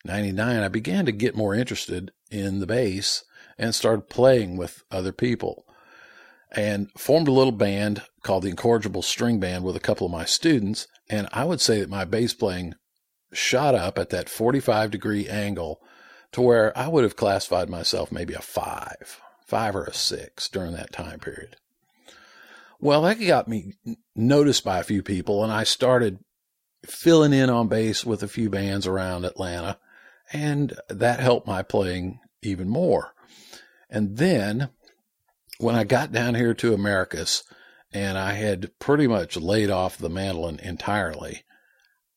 99, 0.04 0.62
I 0.62 0.68
began 0.68 1.04
to 1.04 1.12
get 1.12 1.36
more 1.36 1.54
interested 1.54 2.12
in 2.30 2.60
the 2.60 2.66
bass 2.66 3.24
and 3.58 3.74
started 3.74 4.08
playing 4.08 4.56
with 4.56 4.82
other 4.90 5.12
people 5.12 5.65
and 6.56 6.90
formed 6.96 7.28
a 7.28 7.32
little 7.32 7.52
band 7.52 8.02
called 8.22 8.42
the 8.42 8.48
Incorrigible 8.48 9.02
String 9.02 9.38
Band 9.38 9.62
with 9.62 9.76
a 9.76 9.80
couple 9.80 10.06
of 10.06 10.12
my 10.12 10.24
students. 10.24 10.88
And 11.08 11.28
I 11.32 11.44
would 11.44 11.60
say 11.60 11.80
that 11.80 11.90
my 11.90 12.04
bass 12.04 12.32
playing 12.32 12.74
shot 13.32 13.74
up 13.74 13.98
at 13.98 14.08
that 14.10 14.30
45 14.30 14.90
degree 14.90 15.28
angle 15.28 15.80
to 16.32 16.40
where 16.40 16.76
I 16.76 16.88
would 16.88 17.04
have 17.04 17.14
classified 17.14 17.68
myself 17.68 18.10
maybe 18.10 18.34
a 18.34 18.40
five, 18.40 19.20
five 19.46 19.76
or 19.76 19.84
a 19.84 19.94
six 19.94 20.48
during 20.48 20.72
that 20.72 20.92
time 20.92 21.20
period. 21.20 21.56
Well, 22.80 23.02
that 23.02 23.20
got 23.20 23.48
me 23.48 23.74
noticed 24.14 24.64
by 24.64 24.78
a 24.78 24.84
few 24.84 25.02
people, 25.02 25.42
and 25.42 25.52
I 25.52 25.64
started 25.64 26.18
filling 26.84 27.32
in 27.32 27.50
on 27.50 27.68
bass 27.68 28.04
with 28.04 28.22
a 28.22 28.28
few 28.28 28.50
bands 28.50 28.86
around 28.86 29.24
Atlanta, 29.24 29.78
and 30.32 30.74
that 30.88 31.20
helped 31.20 31.46
my 31.46 31.62
playing 31.62 32.20
even 32.42 32.68
more. 32.68 33.12
And 33.88 34.18
then 34.18 34.70
when 35.58 35.74
I 35.74 35.84
got 35.84 36.12
down 36.12 36.34
here 36.34 36.54
to 36.54 36.74
Americus 36.74 37.42
and 37.92 38.18
I 38.18 38.32
had 38.32 38.78
pretty 38.78 39.06
much 39.06 39.36
laid 39.36 39.70
off 39.70 39.98
the 39.98 40.10
mandolin 40.10 40.58
entirely, 40.60 41.44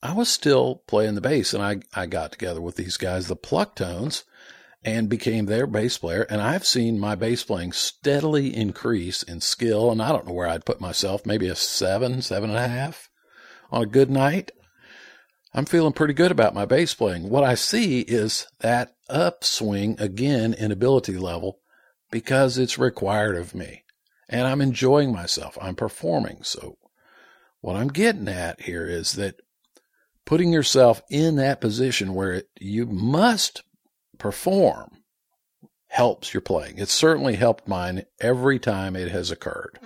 I 0.01 0.13
was 0.13 0.29
still 0.29 0.83
playing 0.87 1.15
the 1.15 1.21
bass 1.21 1.53
and 1.53 1.63
I, 1.63 1.79
I 1.93 2.05
got 2.05 2.31
together 2.31 2.61
with 2.61 2.75
these 2.75 2.97
guys, 2.97 3.27
the 3.27 3.35
Plucktones, 3.35 4.23
and 4.83 5.09
became 5.09 5.45
their 5.45 5.67
bass 5.67 5.97
player. 5.97 6.21
And 6.29 6.41
I've 6.41 6.65
seen 6.65 6.99
my 6.99 7.15
bass 7.15 7.43
playing 7.43 7.73
steadily 7.73 8.55
increase 8.55 9.23
in 9.23 9.41
skill. 9.41 9.91
And 9.91 10.01
I 10.01 10.09
don't 10.09 10.27
know 10.27 10.33
where 10.33 10.47
I'd 10.47 10.65
put 10.65 10.79
myself, 10.79 11.25
maybe 11.25 11.47
a 11.47 11.55
seven, 11.55 12.21
seven 12.21 12.49
and 12.49 12.59
a 12.59 12.67
half 12.67 13.09
on 13.71 13.83
a 13.83 13.87
good 13.87 14.09
night. 14.09 14.51
I'm 15.53 15.65
feeling 15.65 15.93
pretty 15.93 16.13
good 16.13 16.31
about 16.31 16.53
my 16.53 16.65
bass 16.65 16.93
playing. 16.93 17.29
What 17.29 17.43
I 17.43 17.55
see 17.55 18.01
is 18.01 18.47
that 18.59 18.95
upswing 19.09 19.99
again 19.99 20.53
in 20.53 20.71
ability 20.71 21.17
level 21.17 21.59
because 22.11 22.57
it's 22.57 22.77
required 22.77 23.35
of 23.35 23.55
me 23.55 23.83
and 24.29 24.47
I'm 24.47 24.61
enjoying 24.61 25.11
myself. 25.11 25.57
I'm 25.59 25.75
performing. 25.75 26.43
So 26.43 26.77
what 27.61 27.75
I'm 27.75 27.89
getting 27.89 28.27
at 28.27 28.61
here 28.61 28.87
is 28.87 29.13
that 29.13 29.41
putting 30.25 30.53
yourself 30.53 31.01
in 31.09 31.35
that 31.37 31.59
position 31.59 32.13
where 32.13 32.33
it, 32.33 32.49
you 32.59 32.85
must 32.85 33.63
perform 34.17 34.91
helps 35.87 36.33
your 36.33 36.41
playing. 36.41 36.77
It's 36.77 36.93
certainly 36.93 37.35
helped 37.35 37.67
mine 37.67 38.05
every 38.21 38.59
time 38.59 38.95
it 38.95 39.09
has 39.09 39.31
occurred. 39.31 39.79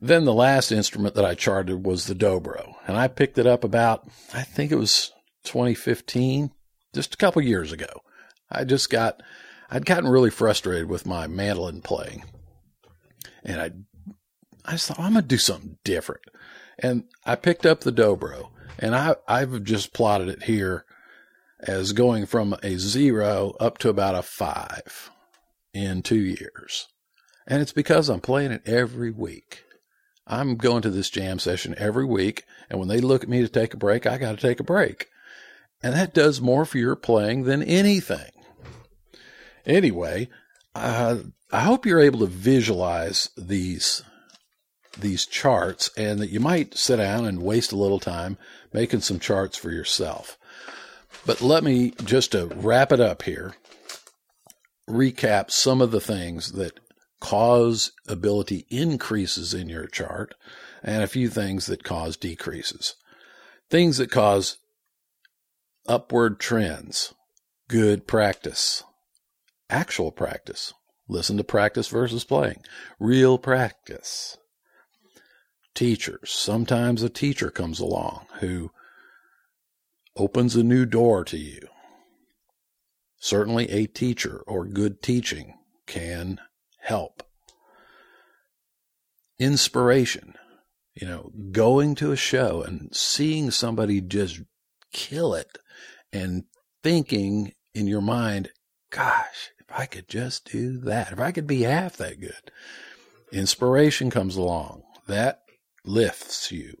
Then 0.00 0.24
the 0.24 0.34
last 0.34 0.70
instrument 0.70 1.14
that 1.16 1.24
I 1.24 1.34
charted 1.34 1.84
was 1.84 2.06
the 2.06 2.14
dobro, 2.14 2.74
and 2.86 2.96
I 2.96 3.08
picked 3.08 3.38
it 3.38 3.46
up 3.46 3.64
about, 3.64 4.06
I 4.32 4.42
think 4.42 4.70
it 4.70 4.76
was 4.76 5.12
2015, 5.44 6.52
just 6.94 7.14
a 7.14 7.16
couple 7.16 7.42
years 7.42 7.72
ago. 7.72 8.02
I 8.50 8.64
just 8.64 8.90
got 8.90 9.22
I'd 9.70 9.86
gotten 9.86 10.08
really 10.08 10.30
frustrated 10.30 10.88
with 10.88 11.06
my 11.06 11.26
mandolin 11.26 11.80
playing. 11.80 12.24
And 13.42 13.60
I, 13.60 13.70
I 14.64 14.72
just 14.72 14.88
thought, 14.88 14.98
I'm 14.98 15.12
going 15.12 15.22
to 15.22 15.28
do 15.28 15.38
something 15.38 15.78
different. 15.84 16.22
And 16.78 17.04
I 17.24 17.36
picked 17.36 17.66
up 17.66 17.80
the 17.80 17.92
dobro 17.92 18.48
and 18.78 18.94
I, 18.94 19.16
I've 19.28 19.62
just 19.64 19.92
plotted 19.92 20.28
it 20.28 20.44
here 20.44 20.84
as 21.60 21.92
going 21.92 22.26
from 22.26 22.56
a 22.62 22.76
zero 22.76 23.54
up 23.60 23.78
to 23.78 23.88
about 23.88 24.14
a 24.14 24.22
five. 24.22 25.10
in 25.74 26.02
two 26.02 26.20
years. 26.20 26.86
And 27.46 27.60
it's 27.60 27.72
because 27.72 28.08
I'm 28.08 28.20
playing 28.20 28.52
it 28.52 28.62
every 28.64 29.10
week. 29.10 29.64
I'm 30.26 30.56
going 30.56 30.80
to 30.82 30.90
this 30.90 31.10
jam 31.10 31.38
session 31.38 31.74
every 31.76 32.06
week. 32.06 32.44
And 32.70 32.78
when 32.78 32.88
they 32.88 33.00
look 33.00 33.22
at 33.22 33.28
me 33.28 33.42
to 33.42 33.48
take 33.48 33.74
a 33.74 33.78
break, 33.78 34.06
I 34.06 34.16
got 34.16 34.30
to 34.30 34.40
take 34.40 34.60
a 34.60 34.64
break. 34.64 35.08
And 35.82 35.92
that 35.92 36.14
does 36.14 36.40
more 36.40 36.64
for 36.64 36.78
your 36.78 36.96
playing 36.96 37.42
than 37.42 37.62
anything. 37.62 38.30
Anyway, 39.66 40.28
uh, 40.74 41.18
I 41.52 41.60
hope 41.60 41.86
you're 41.86 42.00
able 42.00 42.20
to 42.20 42.26
visualize 42.26 43.30
these 43.36 44.02
these 44.98 45.26
charts 45.26 45.90
and 45.96 46.20
that 46.20 46.30
you 46.30 46.38
might 46.38 46.76
sit 46.76 46.96
down 46.96 47.24
and 47.24 47.42
waste 47.42 47.72
a 47.72 47.76
little 47.76 47.98
time 47.98 48.38
making 48.72 49.00
some 49.00 49.18
charts 49.18 49.56
for 49.56 49.72
yourself. 49.72 50.38
But 51.26 51.40
let 51.40 51.64
me 51.64 51.94
just 52.04 52.32
to 52.32 52.46
wrap 52.46 52.92
it 52.92 53.00
up 53.00 53.22
here, 53.22 53.54
recap 54.88 55.50
some 55.50 55.80
of 55.80 55.90
the 55.90 56.00
things 56.00 56.52
that 56.52 56.78
cause 57.20 57.92
ability 58.06 58.66
increases 58.68 59.54
in 59.54 59.68
your 59.68 59.86
chart 59.86 60.34
and 60.82 61.02
a 61.02 61.08
few 61.08 61.28
things 61.28 61.66
that 61.66 61.82
cause 61.82 62.16
decreases. 62.16 62.94
Things 63.70 63.96
that 63.96 64.10
cause 64.10 64.58
upward 65.88 66.38
trends, 66.38 67.14
good 67.68 68.06
practice, 68.06 68.84
actual 69.74 70.12
practice. 70.12 70.72
Listen 71.08 71.36
to 71.36 71.44
practice 71.44 71.88
versus 71.88 72.24
playing, 72.24 72.62
real 73.00 73.36
practice. 73.36 74.38
Teachers. 75.74 76.30
Sometimes 76.30 77.02
a 77.02 77.08
teacher 77.08 77.50
comes 77.50 77.80
along 77.80 78.26
who 78.38 78.70
opens 80.16 80.54
a 80.54 80.62
new 80.62 80.86
door 80.86 81.24
to 81.24 81.36
you. 81.36 81.66
Certainly, 83.18 83.70
a 83.70 83.86
teacher 83.86 84.44
or 84.46 84.64
good 84.64 85.02
teaching 85.02 85.54
can 85.86 86.38
help. 86.78 87.24
Inspiration, 89.40 90.34
you 90.94 91.08
know, 91.08 91.32
going 91.50 91.96
to 91.96 92.12
a 92.12 92.16
show 92.16 92.62
and 92.62 92.94
seeing 92.94 93.50
somebody 93.50 94.00
just 94.00 94.40
kill 94.92 95.34
it 95.34 95.58
and 96.12 96.44
thinking 96.82 97.52
in 97.74 97.88
your 97.88 98.02
mind, 98.02 98.50
gosh, 98.90 99.50
if 99.68 99.78
I 99.78 99.86
could 99.86 100.08
just 100.08 100.50
do 100.50 100.78
that, 100.78 101.12
if 101.12 101.20
I 101.20 101.32
could 101.32 101.46
be 101.46 101.62
half 101.62 101.96
that 101.96 102.20
good, 102.20 102.50
inspiration 103.32 104.10
comes 104.10 104.36
along. 104.36 104.82
That 105.06 105.42
lifts 105.84 106.50
you 106.50 106.76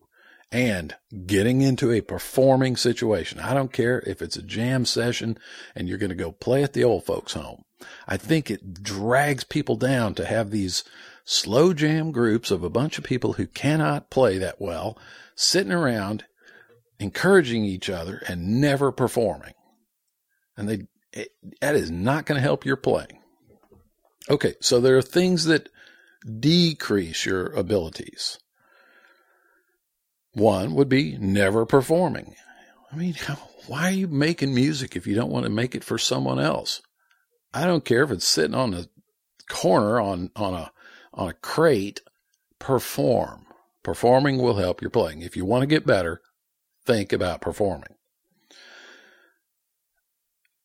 and 0.50 0.94
getting 1.26 1.62
into 1.62 1.90
a 1.90 2.00
performing 2.00 2.76
situation. 2.76 3.40
I 3.40 3.54
don't 3.54 3.72
care 3.72 4.00
if 4.06 4.22
it's 4.22 4.36
a 4.36 4.42
jam 4.42 4.84
session 4.84 5.36
and 5.74 5.88
you're 5.88 5.98
going 5.98 6.10
to 6.10 6.14
go 6.14 6.32
play 6.32 6.62
at 6.62 6.72
the 6.72 6.84
old 6.84 7.04
folks 7.04 7.32
home. 7.32 7.64
I 8.06 8.16
think 8.16 8.50
it 8.50 8.82
drags 8.82 9.44
people 9.44 9.76
down 9.76 10.14
to 10.14 10.24
have 10.24 10.50
these 10.50 10.84
slow 11.24 11.74
jam 11.74 12.12
groups 12.12 12.50
of 12.50 12.62
a 12.62 12.70
bunch 12.70 12.98
of 12.98 13.04
people 13.04 13.34
who 13.34 13.46
cannot 13.46 14.10
play 14.10 14.38
that 14.38 14.60
well 14.60 14.96
sitting 15.34 15.72
around 15.72 16.24
encouraging 16.98 17.64
each 17.64 17.90
other 17.90 18.22
and 18.28 18.60
never 18.60 18.92
performing. 18.92 19.54
And 20.56 20.68
they, 20.68 20.86
it, 21.14 21.30
that 21.60 21.76
is 21.76 21.90
not 21.90 22.26
going 22.26 22.36
to 22.36 22.42
help 22.42 22.66
your 22.66 22.76
playing. 22.76 23.20
Okay. 24.28 24.54
So 24.60 24.80
there 24.80 24.96
are 24.98 25.02
things 25.02 25.44
that 25.44 25.68
decrease 26.40 27.24
your 27.24 27.46
abilities. 27.52 28.38
One 30.32 30.74
would 30.74 30.88
be 30.88 31.16
never 31.18 31.64
performing. 31.64 32.34
I 32.90 32.96
mean, 32.96 33.14
why 33.66 33.88
are 33.88 33.92
you 33.92 34.08
making 34.08 34.54
music 34.54 34.96
if 34.96 35.06
you 35.06 35.14
don't 35.14 35.30
want 35.30 35.44
to 35.44 35.50
make 35.50 35.74
it 35.74 35.84
for 35.84 35.98
someone 35.98 36.40
else? 36.40 36.82
I 37.52 37.66
don't 37.66 37.84
care 37.84 38.02
if 38.02 38.10
it's 38.10 38.26
sitting 38.26 38.54
on 38.54 38.72
the 38.72 38.88
corner 39.48 40.00
on, 40.00 40.30
on 40.34 40.54
a, 40.54 40.72
on 41.12 41.28
a 41.28 41.34
crate. 41.34 42.00
Perform. 42.58 43.46
Performing 43.82 44.38
will 44.38 44.56
help 44.56 44.80
your 44.80 44.90
playing. 44.90 45.22
If 45.22 45.36
you 45.36 45.44
want 45.44 45.62
to 45.62 45.66
get 45.66 45.86
better, 45.86 46.22
think 46.86 47.12
about 47.12 47.42
performing. 47.42 47.94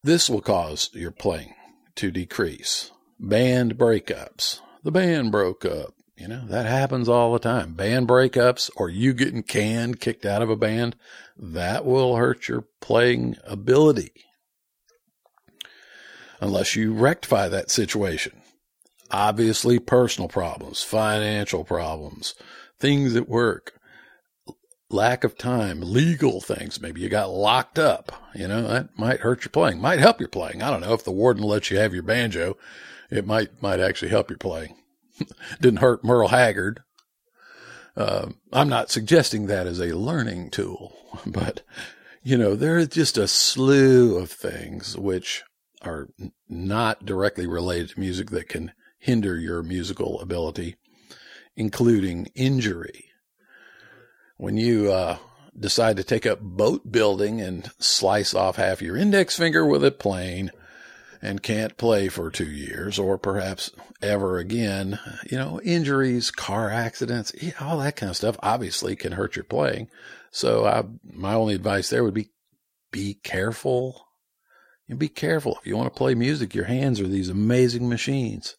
This 0.01 0.29
will 0.29 0.41
cause 0.41 0.89
your 0.93 1.11
playing 1.11 1.55
to 1.95 2.09
decrease. 2.09 2.91
Band 3.19 3.77
breakups. 3.77 4.61
The 4.81 4.91
band 4.91 5.31
broke 5.31 5.65
up. 5.65 5.93
You 6.15 6.27
know, 6.27 6.45
that 6.47 6.65
happens 6.65 7.09
all 7.09 7.33
the 7.33 7.39
time. 7.39 7.73
Band 7.73 8.07
breakups 8.07 8.69
or 8.77 8.89
you 8.89 9.13
getting 9.13 9.43
canned, 9.43 9.99
kicked 9.99 10.25
out 10.25 10.41
of 10.41 10.49
a 10.49 10.55
band, 10.55 10.95
that 11.37 11.85
will 11.85 12.15
hurt 12.15 12.47
your 12.47 12.65
playing 12.81 13.35
ability. 13.45 14.11
Unless 16.41 16.75
you 16.75 16.93
rectify 16.93 17.49
that 17.49 17.69
situation. 17.69 18.41
Obviously, 19.11 19.79
personal 19.79 20.29
problems, 20.29 20.83
financial 20.83 21.63
problems, 21.65 22.35
things 22.79 23.15
at 23.15 23.27
work, 23.27 23.78
lack 24.89 25.23
of 25.23 25.37
time, 25.37 25.81
legal 25.81 26.41
things. 26.41 26.81
Maybe 26.81 27.01
you 27.01 27.09
got 27.09 27.29
locked 27.29 27.77
up. 27.77 28.11
You 28.33 28.47
know, 28.47 28.67
that 28.67 28.97
might 28.97 29.19
hurt 29.21 29.43
your 29.43 29.51
playing, 29.51 29.79
might 29.79 29.99
help 29.99 30.19
your 30.19 30.29
playing. 30.29 30.61
I 30.61 30.69
don't 30.69 30.81
know 30.81 30.93
if 30.93 31.03
the 31.03 31.11
warden 31.11 31.43
lets 31.43 31.69
you 31.69 31.77
have 31.77 31.93
your 31.93 32.03
banjo, 32.03 32.57
it 33.09 33.25
might, 33.25 33.61
might 33.61 33.79
actually 33.79 34.09
help 34.09 34.29
your 34.29 34.37
playing. 34.37 34.75
didn't 35.61 35.79
hurt 35.79 36.03
Merle 36.03 36.29
Haggard. 36.29 36.81
Uh, 37.95 38.29
I'm 38.53 38.69
not 38.69 38.91
suggesting 38.91 39.47
that 39.47 39.67
as 39.67 39.79
a 39.79 39.97
learning 39.97 40.51
tool, 40.51 40.95
but 41.25 41.61
you 42.21 42.37
know, 42.37 42.55
there 42.55 42.77
is 42.77 42.89
just 42.89 43.17
a 43.17 43.27
slew 43.27 44.17
of 44.17 44.31
things 44.31 44.97
which 44.97 45.43
are 45.81 46.09
not 46.47 47.05
directly 47.05 47.47
related 47.47 47.89
to 47.89 47.99
music 47.99 48.29
that 48.31 48.49
can 48.49 48.73
hinder 48.99 49.37
your 49.37 49.63
musical 49.63 50.19
ability, 50.19 50.75
including 51.55 52.27
injury. 52.35 53.05
When 54.39 54.57
you 54.57 54.91
uh, 54.91 55.17
decide 55.57 55.97
to 55.97 56.03
take 56.03 56.25
up 56.25 56.39
boat 56.41 56.91
building 56.91 57.41
and 57.41 57.69
slice 57.77 58.33
off 58.33 58.55
half 58.55 58.81
your 58.81 58.95
index 58.95 59.37
finger 59.37 59.65
with 59.65 59.83
a 59.83 59.91
plane, 59.91 60.51
and 61.21 61.43
can't 61.43 61.77
play 61.77 62.07
for 62.07 62.31
two 62.31 62.49
years 62.49 62.97
or 62.97 63.17
perhaps 63.17 63.71
ever 64.01 64.37
again. 64.37 64.99
You 65.29 65.37
know, 65.37 65.59
injuries, 65.61 66.31
car 66.31 66.69
accidents, 66.69 67.33
all 67.59 67.77
that 67.79 67.95
kind 67.95 68.09
of 68.09 68.15
stuff 68.15 68.37
obviously 68.41 68.95
can 68.95 69.11
hurt 69.11 69.35
your 69.35 69.43
playing. 69.43 69.89
So 70.31 70.65
I, 70.65 70.83
my 71.03 71.33
only 71.33 71.55
advice 71.55 71.89
there 71.89 72.03
would 72.03 72.13
be 72.13 72.29
be 72.91 73.15
careful. 73.15 74.05
And 74.87 74.97
be 74.97 75.09
careful. 75.09 75.57
If 75.59 75.67
you 75.67 75.77
want 75.77 75.93
to 75.93 75.97
play 75.97 76.15
music, 76.15 76.55
your 76.55 76.65
hands 76.65 76.99
are 76.99 77.07
these 77.07 77.29
amazing 77.29 77.87
machines. 77.87 78.55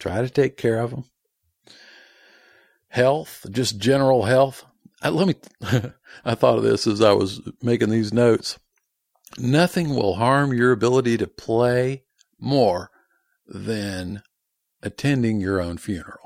Try 0.00 0.22
to 0.22 0.30
take 0.30 0.56
care 0.56 0.80
of 0.80 0.90
them. 0.90 1.04
Health, 2.88 3.46
just 3.50 3.78
general 3.78 4.24
health. 4.24 4.64
I, 5.02 5.08
let 5.08 5.28
me, 5.28 5.34
I 6.24 6.34
thought 6.34 6.58
of 6.58 6.64
this 6.64 6.86
as 6.86 7.00
I 7.00 7.12
was 7.12 7.40
making 7.62 7.90
these 7.90 8.12
notes. 8.12 8.58
Nothing 9.38 9.94
will 9.94 10.14
harm 10.14 10.52
your 10.52 10.72
ability 10.72 11.16
to 11.18 11.26
play 11.26 12.02
more 12.38 12.90
than 13.46 14.22
attending 14.82 15.40
your 15.40 15.60
own 15.60 15.78
funeral. 15.78 16.18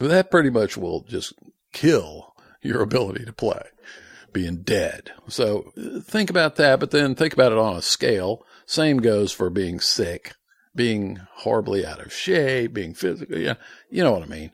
That 0.00 0.30
pretty 0.30 0.50
much 0.50 0.76
will 0.76 1.02
just 1.02 1.32
kill 1.72 2.34
your 2.60 2.82
ability 2.82 3.24
to 3.24 3.32
play, 3.32 3.62
being 4.32 4.62
dead. 4.62 5.12
So 5.28 5.72
think 6.02 6.28
about 6.30 6.56
that, 6.56 6.80
but 6.80 6.90
then 6.90 7.14
think 7.14 7.32
about 7.32 7.52
it 7.52 7.58
on 7.58 7.76
a 7.76 7.82
scale. 7.82 8.44
Same 8.66 8.98
goes 8.98 9.32
for 9.32 9.48
being 9.50 9.80
sick, 9.80 10.34
being 10.74 11.20
horribly 11.36 11.86
out 11.86 12.00
of 12.00 12.12
shape, 12.12 12.74
being 12.74 12.94
physically, 12.94 13.44
you 13.90 14.02
know 14.02 14.12
what 14.12 14.22
I 14.22 14.26
mean. 14.26 14.50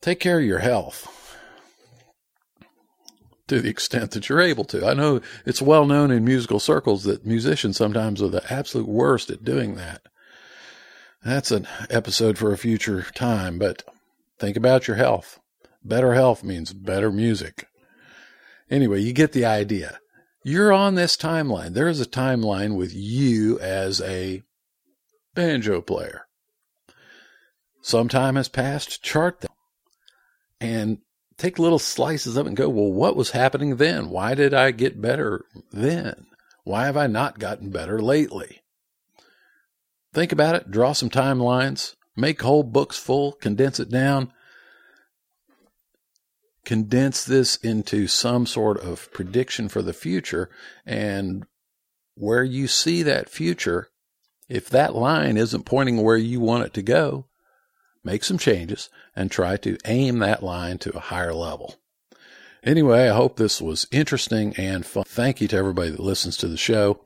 Take 0.00 0.20
care 0.20 0.38
of 0.38 0.44
your 0.44 0.58
health 0.58 1.23
to 3.48 3.60
the 3.60 3.68
extent 3.68 4.12
that 4.12 4.28
you're 4.28 4.40
able 4.40 4.64
to. 4.64 4.86
I 4.86 4.94
know 4.94 5.20
it's 5.44 5.62
well 5.62 5.86
known 5.86 6.10
in 6.10 6.24
musical 6.24 6.60
circles 6.60 7.04
that 7.04 7.26
musicians 7.26 7.76
sometimes 7.76 8.22
are 8.22 8.28
the 8.28 8.52
absolute 8.52 8.88
worst 8.88 9.30
at 9.30 9.44
doing 9.44 9.74
that. 9.74 10.02
That's 11.24 11.50
an 11.50 11.66
episode 11.90 12.38
for 12.38 12.52
a 12.52 12.58
future 12.58 13.06
time, 13.14 13.58
but 13.58 13.82
think 14.38 14.56
about 14.56 14.86
your 14.86 14.96
health. 14.96 15.40
Better 15.82 16.14
health 16.14 16.42
means 16.42 16.72
better 16.72 17.10
music. 17.10 17.66
Anyway, 18.70 19.00
you 19.00 19.12
get 19.12 19.32
the 19.32 19.44
idea. 19.44 20.00
You're 20.42 20.72
on 20.72 20.94
this 20.94 21.16
timeline. 21.16 21.72
There 21.72 21.88
is 21.88 22.00
a 22.00 22.06
timeline 22.06 22.76
with 22.76 22.94
you 22.94 23.58
as 23.60 24.00
a 24.00 24.42
banjo 25.34 25.80
player. 25.80 26.26
Some 27.82 28.08
time 28.08 28.36
has 28.36 28.48
passed, 28.48 29.02
chart 29.02 29.40
them. 29.40 29.52
And 30.60 30.98
take 31.36 31.58
little 31.58 31.78
slices 31.78 32.36
of 32.36 32.46
it 32.46 32.48
and 32.48 32.56
go, 32.56 32.68
well, 32.68 32.92
what 32.92 33.16
was 33.16 33.30
happening 33.30 33.76
then? 33.76 34.10
Why 34.10 34.34
did 34.34 34.54
I 34.54 34.70
get 34.70 35.00
better 35.00 35.44
then? 35.72 36.26
Why 36.64 36.86
have 36.86 36.96
I 36.96 37.06
not 37.06 37.38
gotten 37.38 37.70
better 37.70 38.00
lately? 38.00 38.62
Think 40.12 40.32
about 40.32 40.54
it, 40.54 40.70
draw 40.70 40.92
some 40.92 41.10
timelines, 41.10 41.96
make 42.16 42.40
whole 42.42 42.62
books 42.62 42.96
full, 42.96 43.32
condense 43.32 43.80
it 43.80 43.90
down, 43.90 44.32
condense 46.64 47.24
this 47.24 47.56
into 47.56 48.06
some 48.06 48.46
sort 48.46 48.78
of 48.78 49.12
prediction 49.12 49.68
for 49.68 49.82
the 49.82 49.92
future. 49.92 50.48
And 50.86 51.44
where 52.14 52.44
you 52.44 52.68
see 52.68 53.02
that 53.02 53.28
future, 53.28 53.90
If 54.48 54.68
that 54.70 54.94
line 54.94 55.36
isn't 55.36 55.64
pointing 55.64 56.02
where 56.02 56.16
you 56.16 56.40
want 56.40 56.64
it 56.64 56.74
to 56.74 56.82
go, 56.82 57.26
make 58.04 58.24
some 58.24 58.38
changes 58.38 58.90
and 59.16 59.30
try 59.30 59.56
to 59.58 59.78
aim 59.84 60.18
that 60.18 60.42
line 60.42 60.78
to 60.78 60.96
a 60.96 61.00
higher 61.00 61.34
level. 61.34 61.76
Anyway, 62.62 63.08
I 63.08 63.14
hope 63.14 63.36
this 63.36 63.60
was 63.60 63.86
interesting 63.90 64.54
and 64.56 64.86
fun. 64.86 65.04
Thank 65.06 65.40
you 65.40 65.48
to 65.48 65.56
everybody 65.56 65.90
that 65.90 66.00
listens 66.00 66.36
to 66.38 66.48
the 66.48 66.56
show. 66.56 67.00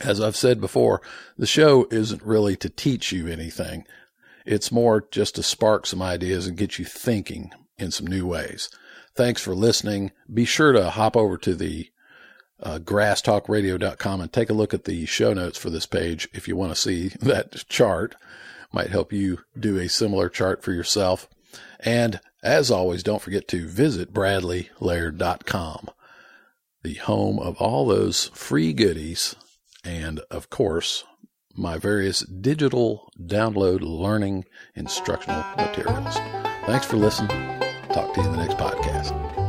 As 0.00 0.20
I've 0.20 0.36
said 0.36 0.60
before, 0.60 1.02
the 1.36 1.46
show 1.46 1.86
isn't 1.90 2.22
really 2.22 2.56
to 2.56 2.70
teach 2.70 3.12
you 3.12 3.26
anything. 3.26 3.84
It's 4.46 4.72
more 4.72 5.06
just 5.10 5.34
to 5.34 5.42
spark 5.42 5.86
some 5.86 6.00
ideas 6.00 6.46
and 6.46 6.56
get 6.56 6.78
you 6.78 6.86
thinking 6.86 7.50
in 7.76 7.90
some 7.90 8.06
new 8.06 8.26
ways. 8.26 8.70
Thanks 9.14 9.42
for 9.42 9.54
listening. 9.54 10.12
Be 10.32 10.46
sure 10.46 10.72
to 10.72 10.90
hop 10.90 11.16
over 11.16 11.36
to 11.38 11.54
the 11.54 11.90
uh, 12.62 12.78
grasstalkradio.com 12.78 14.20
and 14.20 14.32
take 14.32 14.50
a 14.50 14.54
look 14.54 14.72
at 14.72 14.84
the 14.84 15.04
show 15.06 15.34
notes 15.34 15.58
for 15.58 15.70
this 15.70 15.86
page 15.86 16.28
if 16.32 16.48
you 16.48 16.56
want 16.56 16.72
to 16.72 16.80
see 16.80 17.08
that 17.20 17.68
chart. 17.68 18.16
Might 18.72 18.90
help 18.90 19.12
you 19.12 19.40
do 19.58 19.78
a 19.78 19.88
similar 19.88 20.28
chart 20.28 20.62
for 20.62 20.72
yourself. 20.72 21.28
And 21.80 22.20
as 22.42 22.70
always, 22.70 23.02
don't 23.02 23.22
forget 23.22 23.48
to 23.48 23.66
visit 23.66 24.12
bradleylaird.com, 24.12 25.90
the 26.82 26.94
home 26.94 27.38
of 27.38 27.56
all 27.56 27.86
those 27.86 28.30
free 28.34 28.72
goodies 28.72 29.36
and, 29.84 30.20
of 30.30 30.50
course, 30.50 31.04
my 31.54 31.78
various 31.78 32.20
digital 32.20 33.10
download 33.20 33.80
learning 33.82 34.44
instructional 34.74 35.44
materials. 35.56 36.14
Thanks 36.66 36.86
for 36.86 36.96
listening. 36.96 37.28
Talk 37.92 38.14
to 38.14 38.20
you 38.20 38.26
in 38.26 38.32
the 38.32 38.38
next 38.38 38.56
podcast. 38.56 39.39